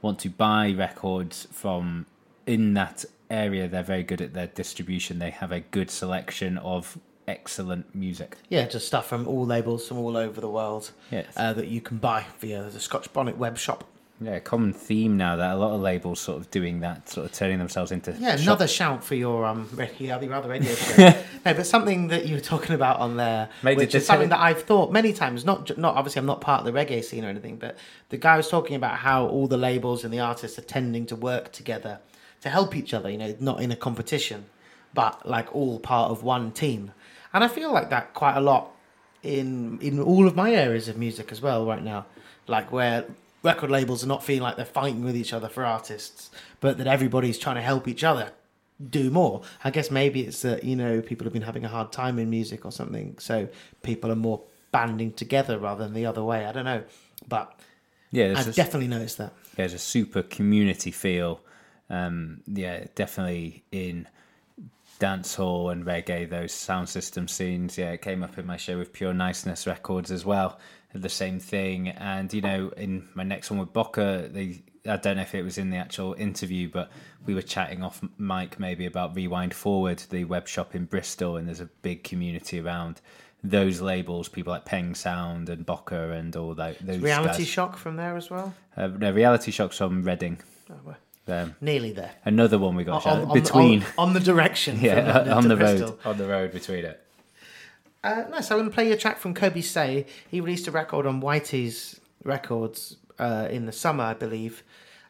want 0.00 0.18
to 0.20 0.30
buy 0.30 0.72
records 0.72 1.46
from 1.52 2.06
in 2.46 2.72
that 2.72 3.04
area, 3.28 3.68
they're 3.68 3.82
very 3.82 4.02
good 4.02 4.22
at 4.22 4.32
their 4.32 4.46
distribution. 4.46 5.18
They 5.18 5.28
have 5.28 5.52
a 5.52 5.60
good 5.60 5.90
selection 5.90 6.56
of 6.56 6.96
excellent 7.28 7.94
music. 7.94 8.36
Yeah, 8.48 8.66
just 8.66 8.86
stuff 8.86 9.06
from 9.08 9.26
all 9.26 9.44
labels 9.46 9.86
from 9.88 9.98
all 9.98 10.16
over 10.16 10.40
the 10.40 10.48
world 10.50 10.90
Yes. 11.10 11.26
uh, 11.36 11.52
that 11.54 11.68
you 11.68 11.80
can 11.80 11.98
buy 11.98 12.26
via 12.40 12.64
the 12.70 12.80
Scotch 12.80 13.12
Bonnet 13.12 13.36
web 13.38 13.58
shop. 13.58 13.84
Yeah, 14.20 14.32
a 14.36 14.40
common 14.40 14.72
theme 14.72 15.16
now 15.16 15.34
that 15.34 15.50
a 15.54 15.56
lot 15.56 15.74
of 15.74 15.80
labels 15.80 16.20
sort 16.20 16.38
of 16.38 16.48
doing 16.52 16.78
that, 16.80 17.08
sort 17.08 17.26
of 17.26 17.32
turning 17.32 17.58
themselves 17.58 17.90
into 17.90 18.12
Yeah, 18.12 18.36
shop- 18.36 18.42
another 18.42 18.68
shout 18.68 19.02
for 19.02 19.16
your 19.16 19.44
um 19.44 19.68
radio, 19.74 20.20
your 20.20 20.34
other 20.34 20.48
radio 20.48 20.72
show. 20.74 20.96
no, 21.44 21.54
but 21.54 21.66
something 21.66 22.06
that 22.08 22.26
you 22.26 22.36
were 22.36 22.40
talking 22.40 22.76
about 22.76 23.00
on 23.00 23.16
there, 23.16 23.48
Made 23.64 23.78
which 23.78 23.96
is 23.96 24.06
something 24.06 24.28
that 24.28 24.38
I've 24.38 24.62
thought 24.62 24.92
many 24.92 25.12
times. 25.12 25.44
Not 25.44 25.76
not 25.76 25.96
obviously, 25.96 26.20
I'm 26.20 26.26
not 26.26 26.40
part 26.40 26.60
of 26.64 26.72
the 26.72 26.78
reggae 26.78 27.02
scene 27.02 27.24
or 27.24 27.28
anything, 27.28 27.56
but 27.56 27.76
the 28.10 28.16
guy 28.16 28.36
was 28.36 28.48
talking 28.48 28.76
about 28.76 28.98
how 28.98 29.26
all 29.26 29.48
the 29.48 29.56
labels 29.56 30.04
and 30.04 30.14
the 30.14 30.20
artists 30.20 30.56
are 30.56 30.62
tending 30.62 31.04
to 31.06 31.16
work 31.16 31.50
together 31.50 31.98
to 32.42 32.48
help 32.48 32.76
each 32.76 32.94
other. 32.94 33.10
You 33.10 33.18
know, 33.18 33.34
not 33.40 33.60
in 33.60 33.72
a 33.72 33.76
competition, 33.76 34.44
but 34.94 35.28
like 35.28 35.52
all 35.52 35.80
part 35.80 36.12
of 36.12 36.22
one 36.22 36.52
team. 36.52 36.92
And 37.34 37.42
I 37.44 37.48
feel 37.48 37.72
like 37.72 37.90
that 37.90 38.14
quite 38.14 38.36
a 38.36 38.40
lot 38.40 38.70
in 39.22 39.78
in 39.80 40.00
all 40.00 40.26
of 40.26 40.34
my 40.36 40.52
areas 40.52 40.88
of 40.88 40.96
music 40.96 41.30
as 41.32 41.40
well 41.40 41.64
right 41.66 41.82
now. 41.82 42.06
Like 42.46 42.72
where 42.72 43.04
record 43.42 43.70
labels 43.70 44.04
are 44.04 44.08
not 44.08 44.22
feeling 44.24 44.42
like 44.42 44.56
they're 44.56 44.64
fighting 44.64 45.02
with 45.04 45.16
each 45.16 45.32
other 45.32 45.48
for 45.48 45.64
artists, 45.64 46.30
but 46.60 46.78
that 46.78 46.86
everybody's 46.86 47.38
trying 47.38 47.56
to 47.56 47.62
help 47.62 47.86
each 47.88 48.04
other 48.04 48.32
do 48.90 49.10
more. 49.10 49.42
I 49.64 49.70
guess 49.70 49.90
maybe 49.90 50.22
it's 50.22 50.42
that 50.42 50.64
you 50.64 50.76
know 50.76 51.00
people 51.00 51.24
have 51.24 51.32
been 51.32 51.42
having 51.42 51.64
a 51.64 51.68
hard 51.68 51.92
time 51.92 52.18
in 52.18 52.30
music 52.30 52.64
or 52.64 52.72
something, 52.72 53.16
so 53.18 53.48
people 53.82 54.10
are 54.10 54.16
more 54.16 54.42
banding 54.72 55.12
together 55.12 55.58
rather 55.58 55.84
than 55.84 55.94
the 55.94 56.06
other 56.06 56.24
way. 56.24 56.46
I 56.46 56.52
don't 56.52 56.64
know, 56.64 56.82
but 57.28 57.58
Yeah, 58.10 58.34
I've 58.36 58.46
this- 58.46 58.56
definitely 58.56 58.88
noticed 58.88 59.18
that. 59.18 59.32
there's 59.56 59.74
a 59.74 59.78
super 59.78 60.22
community 60.22 60.90
feel. 60.90 61.40
Um, 61.90 62.40
yeah, 62.46 62.86
definitely 62.94 63.64
in 63.70 64.08
dancehall 65.02 65.72
and 65.72 65.84
reggae, 65.84 66.30
those 66.30 66.52
sound 66.52 66.88
system 66.88 67.26
scenes. 67.26 67.76
Yeah, 67.76 67.90
it 67.90 68.02
came 68.02 68.22
up 68.22 68.38
in 68.38 68.46
my 68.46 68.56
show 68.56 68.78
with 68.78 68.92
Pure 68.92 69.14
Niceness 69.14 69.66
Records 69.66 70.12
as 70.12 70.24
well. 70.24 70.60
The 70.94 71.08
same 71.08 71.40
thing, 71.40 71.88
and 71.88 72.32
you 72.32 72.42
know, 72.42 72.70
in 72.76 73.08
my 73.14 73.24
next 73.24 73.50
one 73.50 73.58
with 73.58 73.72
Boca, 73.72 74.28
they. 74.30 74.62
I 74.84 74.96
don't 74.96 75.14
know 75.16 75.22
if 75.22 75.34
it 75.34 75.42
was 75.42 75.58
in 75.58 75.70
the 75.70 75.76
actual 75.76 76.14
interview, 76.14 76.68
but 76.68 76.90
we 77.24 77.34
were 77.34 77.42
chatting 77.42 77.84
off 77.84 78.02
mic 78.18 78.58
maybe 78.58 78.84
about 78.84 79.14
Rewind 79.14 79.54
Forward, 79.54 80.02
the 80.10 80.24
web 80.24 80.48
shop 80.48 80.74
in 80.74 80.86
Bristol, 80.86 81.36
and 81.36 81.46
there's 81.46 81.60
a 81.60 81.70
big 81.82 82.02
community 82.02 82.60
around 82.60 83.00
those 83.44 83.80
labels, 83.80 84.28
people 84.28 84.52
like 84.52 84.64
Peng 84.64 84.94
Sound 84.94 85.48
and 85.48 85.64
Boca 85.64 86.10
and 86.12 86.34
all 86.34 86.54
that. 86.54 86.84
Those 86.84 86.98
Reality 86.98 87.38
guys. 87.38 87.48
shock 87.48 87.76
from 87.76 87.96
there 87.96 88.16
as 88.16 88.28
well. 88.28 88.54
Uh, 88.76 88.88
no, 88.88 89.12
Reality 89.12 89.50
Shock's 89.50 89.78
from 89.78 90.02
Reading. 90.02 90.38
Oh, 90.70 90.74
well, 90.84 90.96
Um, 91.28 91.54
nearly 91.60 91.92
there. 91.92 92.10
another 92.24 92.58
one 92.58 92.74
we 92.74 92.82
got 92.84 93.06
On, 93.06 93.28
on- 93.28 93.32
between. 93.34 93.82
on, 93.96 94.08
on 94.08 94.12
the 94.12 94.20
direction. 94.20 94.78
yeah, 94.80 95.34
on 95.34 95.46
the 95.48 95.56
Bristol. 95.56 95.90
road, 95.90 95.98
on 96.04 96.18
the 96.18 96.26
road 96.26 96.52
between 96.52 96.84
it. 96.84 97.00
Uh, 98.04 98.24
nice. 98.30 98.50
I'm 98.50 98.58
going 98.58 98.68
to 98.68 98.74
play 98.74 98.88
you 98.88 98.94
a 98.94 98.96
track 98.96 99.18
from 99.18 99.32
Coby 99.34 99.62
Sey. 99.62 100.06
He 100.28 100.40
released 100.40 100.66
a 100.66 100.72
record 100.72 101.06
on 101.06 101.20
Whities 101.22 102.00
Records 102.24 102.96
uh, 103.20 103.46
in 103.50 103.66
the 103.66 103.72
summer, 103.72 104.02
I 104.04 104.14
believe. 104.14 104.64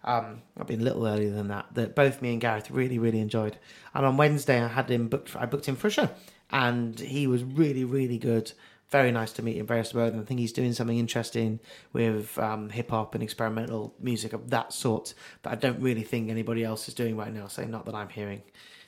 Um, 0.05 0.43
I've 0.61 0.67
been 0.67 0.81
a 0.81 0.85
little 0.85 1.07
earlier 1.07 1.31
than 1.31 1.49
that. 1.49 1.67
That 1.75 1.95
both 1.95 2.21
me 2.21 2.33
and 2.33 2.41
Gareth 2.41 2.71
really, 2.71 2.99
really 2.99 3.21
enjoyed. 3.21 3.57
And 3.95 4.05
on 4.05 4.17
Wednesday, 4.19 4.61
I 4.61 4.69
had 4.69 4.91
him 4.91 5.09
booked. 5.09 5.35
I 5.37 5.47
booked 5.47 5.65
him 5.67 5.77
for 5.77 5.87
a 5.87 5.91
show, 5.91 6.11
and 6.51 6.99
he 7.01 7.27
was 7.27 7.43
really, 7.45 7.85
really 7.85 8.19
good. 8.19 8.53
Very 8.93 9.11
nice 9.11 9.33
to 9.33 9.43
meet 9.43 9.57
him. 9.57 9.67
Very 9.67 9.87
suburban. 9.87 10.21
I 10.21 10.25
think 10.25 10.39
he's 10.39 10.53
doing 10.53 10.75
something 10.75 10.99
interesting 10.99 11.61
with 11.95 12.39
um, 12.39 12.69
hip 12.69 12.91
hop 12.91 13.15
and 13.15 13.23
experimental 13.23 13.95
music 13.99 14.35
of 14.35 14.51
that 14.51 14.75
sort 14.75 15.15
that 15.43 15.51
I 15.51 15.55
don't 15.55 15.81
really 15.81 16.03
think 16.03 16.29
anybody 16.29 16.63
else 16.63 16.89
is 16.89 16.95
doing 16.95 17.17
right 17.17 17.33
now. 17.33 17.47
So 17.47 17.65
not 17.65 17.87
that 17.87 17.95
I'm 17.95 18.11
hearing. 18.11 18.43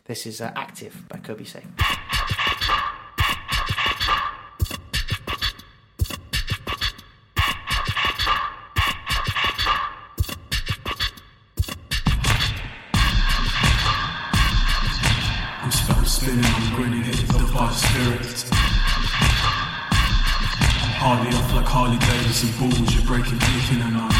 This 0.05 0.26
is 0.26 0.42
uh, 0.42 0.52
Active 0.55 1.09
by 1.09 1.16
Coby 1.20 1.46
Sey. 1.46 1.62
Davidson 22.35 22.68
balls, 22.68 22.95
you're 22.97 23.07
breaking, 23.07 23.39
and 23.78 23.95
I'm. 23.97 24.11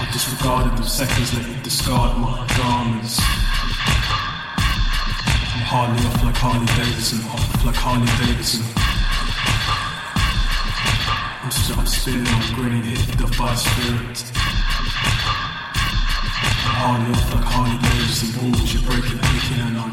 I 0.00 0.08
disregarded 0.14 0.78
them 0.78 0.86
seconds, 0.86 1.34
you 1.34 1.60
discard 1.62 2.16
my 2.16 2.40
garments. 2.56 3.20
I'm 5.52 5.60
hardly 5.68 6.00
off 6.08 6.24
like 6.24 6.36
Harley 6.40 6.64
Davidson, 6.72 7.20
off 7.28 7.64
like 7.66 7.76
Harley 7.76 8.08
Davidson. 8.16 8.64
I'm, 11.44 11.52
sp- 11.52 11.76
I'm 11.76 11.86
spinning, 11.86 12.32
I'm 12.32 12.54
grinning, 12.54 12.84
hit 12.84 13.18
the 13.18 13.28
vice 13.36 13.68
spirit. 13.68 14.24
Harley 16.80 17.12
off 17.12 17.28
like 17.34 17.44
Harley 17.44 17.76
Davidson 17.76 18.32
you're 18.72 18.88
breaking, 18.88 19.20
peaking, 19.20 19.60
and 19.68 19.76
I'm. 19.76 19.92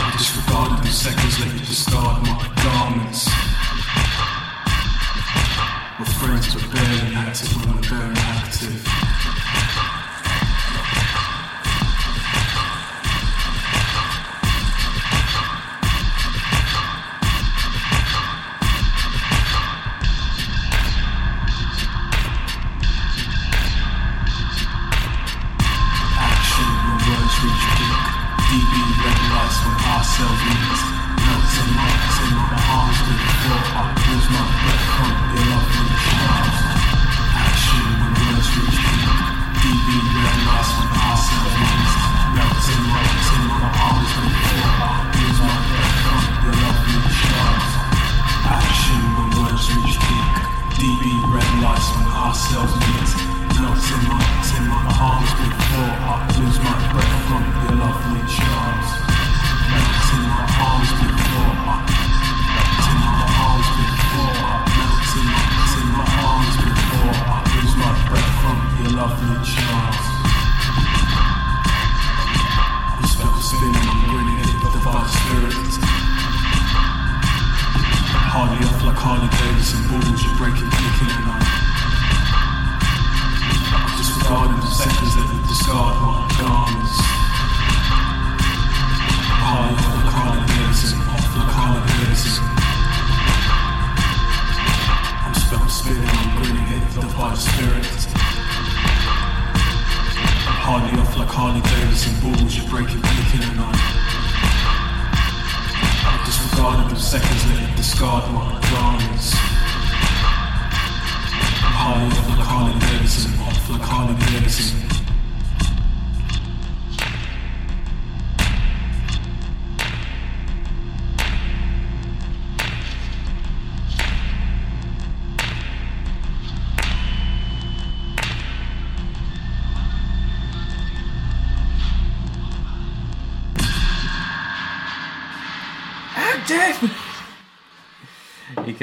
I 0.00 0.16
disregarded 0.16 0.80
the 0.80 0.88
seconds, 0.88 1.36
you 1.44 1.60
discard 1.60 2.24
my 2.24 2.48
garments. 2.64 3.49
We're 6.00 6.06
friends, 6.06 6.54
but 6.54 6.72
barely 6.72 7.14
active 7.14 7.54
when 7.56 7.76
we're 7.76 7.90
barely 7.90 8.14
active. 8.16 9.19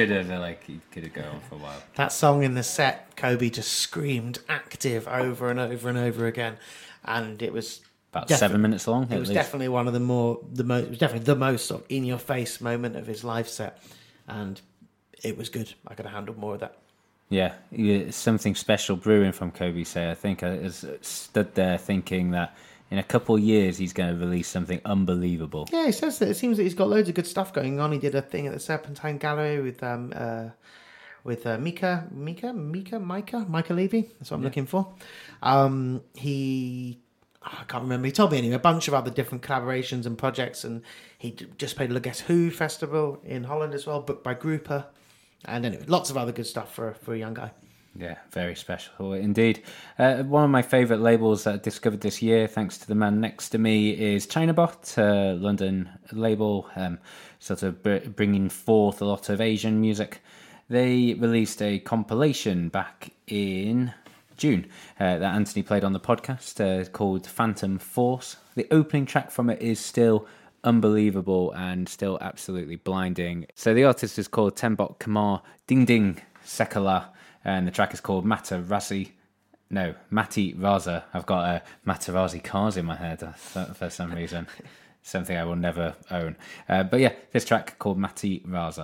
Could 0.07 0.25
have 0.27 0.39
like 0.39 0.63
he 0.65 0.79
could 0.91 1.03
have 1.03 1.13
gone 1.13 1.25
on 1.25 1.39
for 1.41 1.55
a 1.55 1.57
while. 1.59 1.81
That 1.95 2.11
song 2.11 2.43
in 2.43 2.53
the 2.55 2.63
set, 2.63 3.15
Coby 3.15 3.51
just 3.51 3.71
screamed 3.73 4.39
active 4.49 5.07
over 5.07 5.49
and 5.49 5.59
over 5.59 5.89
and 5.89 5.97
over 5.97 6.25
again, 6.25 6.57
and 7.05 7.41
it 7.41 7.53
was 7.53 7.81
About 8.11 8.27
defi- 8.27 8.39
seven 8.39 8.61
minutes 8.61 8.87
long. 8.87 9.03
It 9.11 9.19
was 9.19 9.29
least. 9.29 9.33
definitely 9.33 9.67
one 9.69 9.87
of 9.87 9.93
the 9.93 9.99
more 9.99 10.39
the 10.53 10.63
most 10.63 10.83
it 10.85 10.89
was 10.89 10.99
definitely 10.99 11.25
the 11.25 11.35
most 11.35 11.65
sort 11.65 11.81
of 11.81 11.87
in 11.89 12.03
your 12.05 12.17
face 12.19 12.59
moment 12.61 12.95
of 12.95 13.07
his 13.07 13.23
live 13.23 13.47
set, 13.49 13.81
and 14.27 14.59
it 15.23 15.37
was 15.37 15.49
good. 15.49 15.73
I 15.87 15.93
could 15.93 16.05
have 16.05 16.13
handled 16.13 16.37
more 16.37 16.53
of 16.55 16.59
that. 16.61 16.77
Yeah, 17.29 17.55
yeah, 17.71 18.09
something 18.11 18.55
special 18.55 18.95
brewing 18.95 19.33
from 19.33 19.51
Coby. 19.51 19.85
Say, 19.85 20.09
I 20.09 20.15
think 20.15 20.43
I 20.43 20.69
stood 21.01 21.53
there 21.55 21.77
thinking 21.77 22.31
that 22.31 22.55
in 22.91 22.97
a 22.97 23.03
couple 23.03 23.35
of 23.35 23.41
years 23.41 23.77
he's 23.77 23.93
going 23.93 24.13
to 24.13 24.25
release 24.25 24.47
something 24.47 24.81
unbelievable. 24.85 25.67
Yeah, 25.71 25.87
he 25.87 25.91
says 25.91 26.19
that. 26.19 26.29
It 26.29 26.35
seems 26.35 26.57
that 26.57 26.63
he's 26.63 26.73
got 26.73 26.89
loads 26.89 27.09
of 27.09 27.15
good 27.15 27.27
stuff 27.27 27.53
going 27.53 27.79
on. 27.79 27.91
He 27.91 27.99
did 27.99 28.15
a 28.15 28.21
thing 28.21 28.47
at 28.47 28.53
the 28.53 28.59
Serpentine 28.59 29.17
Gallery 29.17 29.61
with 29.61 29.83
um 29.83 30.13
uh, 30.15 30.49
with 31.27 31.45
uh, 31.45 31.57
Mika, 31.57 32.07
Mika, 32.09 32.53
Mika, 32.53 32.99
Micah, 32.99 33.45
Mica 33.47 33.73
Levi. 33.73 34.03
That's 34.17 34.31
what 34.31 34.37
I'm 34.37 34.43
looking 34.43 34.65
for. 34.65 34.93
Um, 35.43 36.01
he, 36.15 36.99
oh, 37.45 37.57
I 37.59 37.63
can't 37.65 37.83
remember. 37.83 38.05
He 38.05 38.13
told 38.13 38.31
me 38.31 38.37
anyway 38.37 38.55
a 38.55 38.59
bunch 38.59 38.87
of 38.87 38.93
other 38.93 39.11
different 39.11 39.43
collaborations 39.43 40.05
and 40.05 40.17
projects, 40.17 40.63
and 40.63 40.81
he 41.17 41.35
just 41.57 41.75
played 41.75 41.91
the 41.91 41.99
Guess 41.99 42.21
Who 42.21 42.49
festival 42.49 43.21
in 43.25 43.43
Holland 43.43 43.73
as 43.73 43.85
well, 43.85 44.01
booked 44.01 44.23
by 44.23 44.35
Grouper, 44.35 44.85
and 45.43 45.65
anyway, 45.65 45.83
lots 45.87 46.09
of 46.09 46.17
other 46.17 46.31
good 46.31 46.47
stuff 46.47 46.73
for 46.73 46.93
for 46.93 47.13
a 47.13 47.17
young 47.17 47.33
guy. 47.33 47.51
Yeah, 47.99 48.17
very 48.31 48.55
special 48.55 49.13
indeed. 49.13 49.63
Uh, 49.97 50.21
one 50.23 50.43
of 50.43 50.51
my 50.51 50.61
favourite 50.61 51.01
labels 51.01 51.45
that 51.45 51.53
I 51.55 51.57
discovered 51.57 52.01
this 52.01 52.21
year, 52.21 52.47
thanks 52.47 52.77
to 52.77 52.87
the 52.87 52.93
man 52.93 53.19
next 53.19 53.49
to 53.49 53.57
me, 53.57 53.89
is 53.89 54.27
Chinabot, 54.27 54.97
a 54.97 55.33
London 55.33 55.89
label, 56.11 56.69
um, 56.75 56.99
sort 57.39 57.63
of 57.63 57.81
br- 57.81 58.07
bringing 58.15 58.49
forth 58.49 59.01
a 59.01 59.05
lot 59.05 59.29
of 59.29 59.41
Asian 59.41 59.81
music. 59.81 60.21
They 60.69 61.15
released 61.15 61.61
a 61.61 61.79
compilation 61.79 62.69
back 62.69 63.13
in 63.25 63.93
June 64.35 64.67
uh, 64.99 65.17
that 65.17 65.33
Anthony 65.33 65.63
played 65.63 65.83
on 65.83 65.93
the 65.93 65.99
podcast 65.99 66.61
uh, 66.61 66.87
called 66.89 67.25
Phantom 67.25 67.79
Force. 67.79 68.37
The 68.55 68.67
opening 68.69 69.07
track 69.07 69.31
from 69.31 69.49
it 69.49 69.59
is 69.59 69.79
still 69.79 70.27
unbelievable 70.63 71.51
and 71.53 71.89
still 71.89 72.19
absolutely 72.21 72.75
blinding. 72.75 73.47
So 73.55 73.73
the 73.73 73.85
artist 73.85 74.19
is 74.19 74.27
called 74.27 74.55
Tembok 74.55 74.99
Kamar 74.99 75.41
Ding 75.65 75.85
Ding 75.85 76.21
Sekala, 76.45 77.07
and 77.47 77.65
the 77.65 77.71
track 77.71 77.93
is 77.93 78.01
called 78.01 78.25
Mata 78.25 78.59
Rasi. 78.59 79.11
No, 79.69 79.95
Matti 80.11 80.53
Raza. 80.53 81.03
I've 81.13 81.25
got 81.25 81.43
uh, 81.43 81.59
Matarazzi 81.85 82.43
cars 82.43 82.77
in 82.77 82.85
my 82.85 82.95
head 82.95 83.23
uh, 83.23 83.31
for, 83.31 83.65
for 83.73 83.89
some 83.89 84.13
reason. 84.13 84.47
Something 85.01 85.37
I 85.37 85.45
will 85.45 85.55
never 85.55 85.95
own. 86.11 86.35
Uh, 86.67 86.83
but 86.83 86.99
yeah, 86.99 87.13
this 87.31 87.45
track 87.45 87.79
called 87.79 87.97
Matti 87.97 88.41
Raza. 88.41 88.83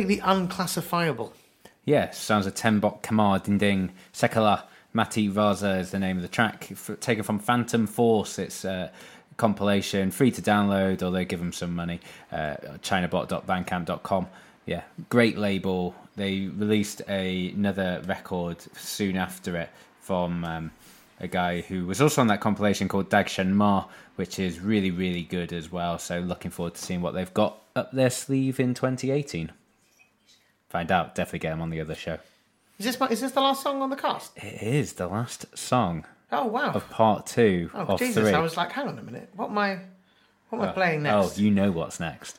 Completely 0.00 0.24
unclassifiable. 0.24 1.34
Yeah, 1.84 2.10
sounds 2.12 2.46
a 2.46 2.50
Tembok 2.50 3.02
Kamar 3.02 3.38
Ding 3.38 3.58
Ding 3.58 3.92
Sekala 4.14 4.62
Mati 4.94 5.28
Raza 5.28 5.78
is 5.78 5.90
the 5.90 5.98
name 5.98 6.16
of 6.16 6.22
the 6.22 6.28
track, 6.28 6.72
taken 7.00 7.22
from 7.22 7.38
Phantom 7.38 7.86
Force. 7.86 8.38
It's 8.38 8.64
a 8.64 8.90
compilation, 9.36 10.10
free 10.10 10.30
to 10.30 10.40
download, 10.40 11.02
although 11.02 11.22
give 11.26 11.38
them 11.38 11.52
some 11.52 11.74
money. 11.76 12.00
Uh, 12.32 12.56
Chinabot.bandcamp.com. 12.82 14.26
Yeah, 14.64 14.84
great 15.10 15.36
label. 15.36 15.94
They 16.16 16.46
released 16.46 17.02
a, 17.06 17.50
another 17.50 18.02
record 18.06 18.56
soon 18.78 19.18
after 19.18 19.54
it 19.54 19.68
from 20.00 20.46
um, 20.46 20.70
a 21.20 21.28
guy 21.28 21.60
who 21.60 21.84
was 21.84 22.00
also 22.00 22.22
on 22.22 22.28
that 22.28 22.40
compilation 22.40 22.88
called 22.88 23.10
Dagshan 23.10 23.50
Ma, 23.50 23.84
which 24.16 24.38
is 24.38 24.60
really, 24.60 24.92
really 24.92 25.24
good 25.24 25.52
as 25.52 25.70
well. 25.70 25.98
So 25.98 26.20
looking 26.20 26.50
forward 26.50 26.76
to 26.76 26.80
seeing 26.80 27.02
what 27.02 27.12
they've 27.12 27.34
got 27.34 27.58
up 27.76 27.92
their 27.92 28.08
sleeve 28.08 28.58
in 28.58 28.72
2018. 28.72 29.52
Find 30.70 30.90
out, 30.92 31.16
definitely 31.16 31.40
get 31.40 31.50
them 31.50 31.62
on 31.62 31.70
the 31.70 31.80
other 31.80 31.96
show. 31.96 32.18
Is 32.78 32.86
this 32.86 32.98
my, 32.98 33.08
is 33.08 33.20
this 33.20 33.32
the 33.32 33.40
last 33.40 33.62
song 33.62 33.82
on 33.82 33.90
the 33.90 33.96
cast? 33.96 34.36
It 34.36 34.62
is 34.62 34.94
the 34.94 35.08
last 35.08 35.58
song 35.58 36.06
Oh 36.32 36.46
wow! 36.46 36.70
of 36.72 36.88
part 36.88 37.26
two 37.26 37.70
oh 37.74 37.80
of 37.80 37.98
Jesus! 37.98 38.22
three. 38.22 38.32
I 38.32 38.38
was 38.38 38.56
like, 38.56 38.70
hang 38.70 38.86
on 38.86 38.98
a 38.98 39.02
minute. 39.02 39.30
What 39.34 39.50
am 39.50 39.58
I? 39.58 39.80
What 40.48 40.60
am 40.60 40.64
I 40.64 40.68
uh, 40.68 40.72
playing 40.72 41.00
oh, 41.00 41.22
next? 41.22 41.38
Oh, 41.38 41.42
you 41.42 41.50
know 41.50 41.72
what's 41.72 41.98
next. 41.98 42.38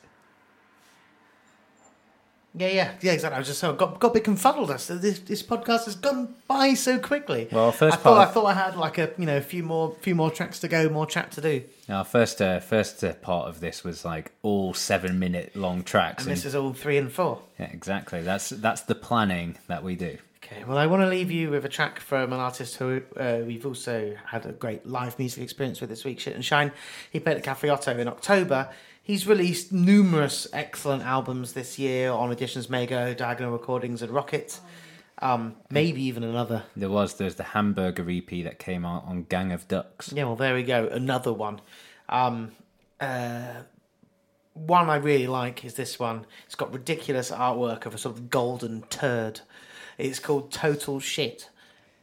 Yeah, 2.54 2.68
yeah, 2.68 2.92
yeah, 3.00 3.12
exactly. 3.12 3.36
I 3.36 3.38
was 3.38 3.48
just 3.48 3.60
so 3.60 3.72
got 3.72 3.98
got 3.98 4.08
a 4.08 4.14
bit 4.14 4.24
confuddled. 4.24 4.70
I 4.70 4.76
said 4.76 5.00
this 5.00 5.18
this 5.20 5.42
podcast 5.42 5.86
has 5.86 5.94
gone 5.96 6.34
by 6.46 6.74
so 6.74 6.98
quickly. 6.98 7.48
Well, 7.50 7.72
first 7.72 7.94
I 7.94 7.96
thought 7.96 8.16
part- 8.16 8.28
I 8.28 8.32
thought 8.32 8.46
I 8.46 8.52
had 8.54 8.76
like 8.76 8.98
a 8.98 9.10
you 9.16 9.24
know 9.24 9.38
a 9.38 9.40
few 9.40 9.62
more 9.62 9.96
few 10.02 10.14
more 10.14 10.30
tracks 10.30 10.58
to 10.60 10.68
go, 10.68 10.88
more 10.90 11.06
chat 11.06 11.32
to 11.32 11.40
do, 11.40 11.62
Our 11.88 12.04
first 12.04 12.42
uh, 12.42 12.60
first 12.60 13.02
uh, 13.02 13.14
part 13.14 13.48
of 13.48 13.60
this 13.60 13.82
was 13.84 14.04
like 14.04 14.32
all 14.42 14.74
seven 14.74 15.18
minute 15.18 15.56
long 15.56 15.82
tracks. 15.82 16.24
and 16.24 16.32
this 16.32 16.44
is 16.44 16.54
all 16.54 16.74
three 16.74 16.98
and 16.98 17.10
four. 17.10 17.40
yeah, 17.58 17.70
exactly. 17.72 18.20
That's 18.22 18.50
that's 18.50 18.82
the 18.82 18.94
planning 18.96 19.56
that 19.68 19.82
we 19.82 19.96
do. 19.96 20.18
Okay, 20.44 20.64
well, 20.64 20.76
I 20.76 20.86
want 20.86 21.00
to 21.02 21.08
leave 21.08 21.30
you 21.30 21.48
with 21.50 21.64
a 21.64 21.68
track 21.70 22.00
from 22.00 22.32
an 22.34 22.40
artist 22.40 22.76
who 22.76 23.00
uh, 23.16 23.38
we've 23.46 23.64
also 23.64 24.14
had 24.26 24.44
a 24.44 24.52
great 24.52 24.84
live 24.84 25.18
music 25.18 25.42
experience 25.42 25.80
with 25.80 25.88
this 25.88 26.04
week, 26.04 26.20
Shit 26.20 26.34
and 26.34 26.44
Shine. 26.44 26.72
He 27.10 27.18
played 27.20 27.38
at 27.38 27.44
Cafe 27.44 27.70
OTO 27.70 27.96
in 27.96 28.08
October. 28.08 28.68
He's 29.02 29.26
released 29.26 29.72
numerous 29.72 30.46
excellent 30.52 31.02
albums 31.02 31.52
this 31.52 31.78
year 31.78 32.10
on 32.10 32.32
Editions 32.32 32.68
Mego, 32.68 33.16
Diagonal 33.16 33.52
Recordings, 33.52 34.02
and 34.02 34.10
Rocket. 34.12 34.60
Um, 35.18 35.56
maybe 35.70 36.02
even 36.02 36.24
another. 36.24 36.64
There 36.76 36.90
was 36.90 37.14
there's 37.14 37.36
the 37.36 37.44
Hamburger 37.44 38.08
EP 38.10 38.44
that 38.44 38.58
came 38.58 38.84
out 38.84 39.04
on 39.06 39.24
Gang 39.24 39.52
of 39.52 39.68
Ducks. 39.68 40.12
Yeah, 40.12 40.24
well, 40.24 40.36
there 40.36 40.54
we 40.54 40.64
go. 40.64 40.88
Another 40.88 41.32
one. 41.32 41.60
Um, 42.08 42.52
uh, 43.00 43.62
one 44.54 44.90
I 44.90 44.96
really 44.96 45.28
like 45.28 45.64
is 45.64 45.74
this 45.74 45.98
one. 45.98 46.26
It's 46.46 46.54
got 46.54 46.72
ridiculous 46.72 47.30
artwork 47.30 47.86
of 47.86 47.94
a 47.94 47.98
sort 47.98 48.16
of 48.16 48.30
golden 48.30 48.82
turd. 48.82 49.40
It's 49.96 50.18
called 50.18 50.50
Total 50.50 50.98
Shit, 50.98 51.50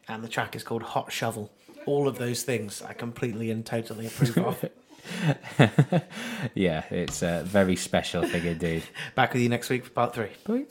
and 0.07 0.23
the 0.23 0.29
track 0.29 0.55
is 0.55 0.63
called 0.63 0.83
Hot 0.83 1.11
Shovel. 1.11 1.51
All 1.85 2.07
of 2.07 2.17
those 2.17 2.43
things 2.43 2.81
I 2.81 2.93
completely 2.93 3.51
and 3.51 3.65
totally 3.65 4.07
approve 4.07 4.37
of. 4.37 4.65
Yeah, 6.55 6.83
it's 6.89 7.21
a 7.21 7.43
very 7.45 7.75
special 7.75 8.23
thing 8.23 8.45
indeed. 8.45 8.83
Back 9.15 9.33
with 9.33 9.41
you 9.41 9.49
next 9.49 9.69
week 9.69 9.83
for 9.85 9.91
part 9.91 10.13
three. 10.13 10.65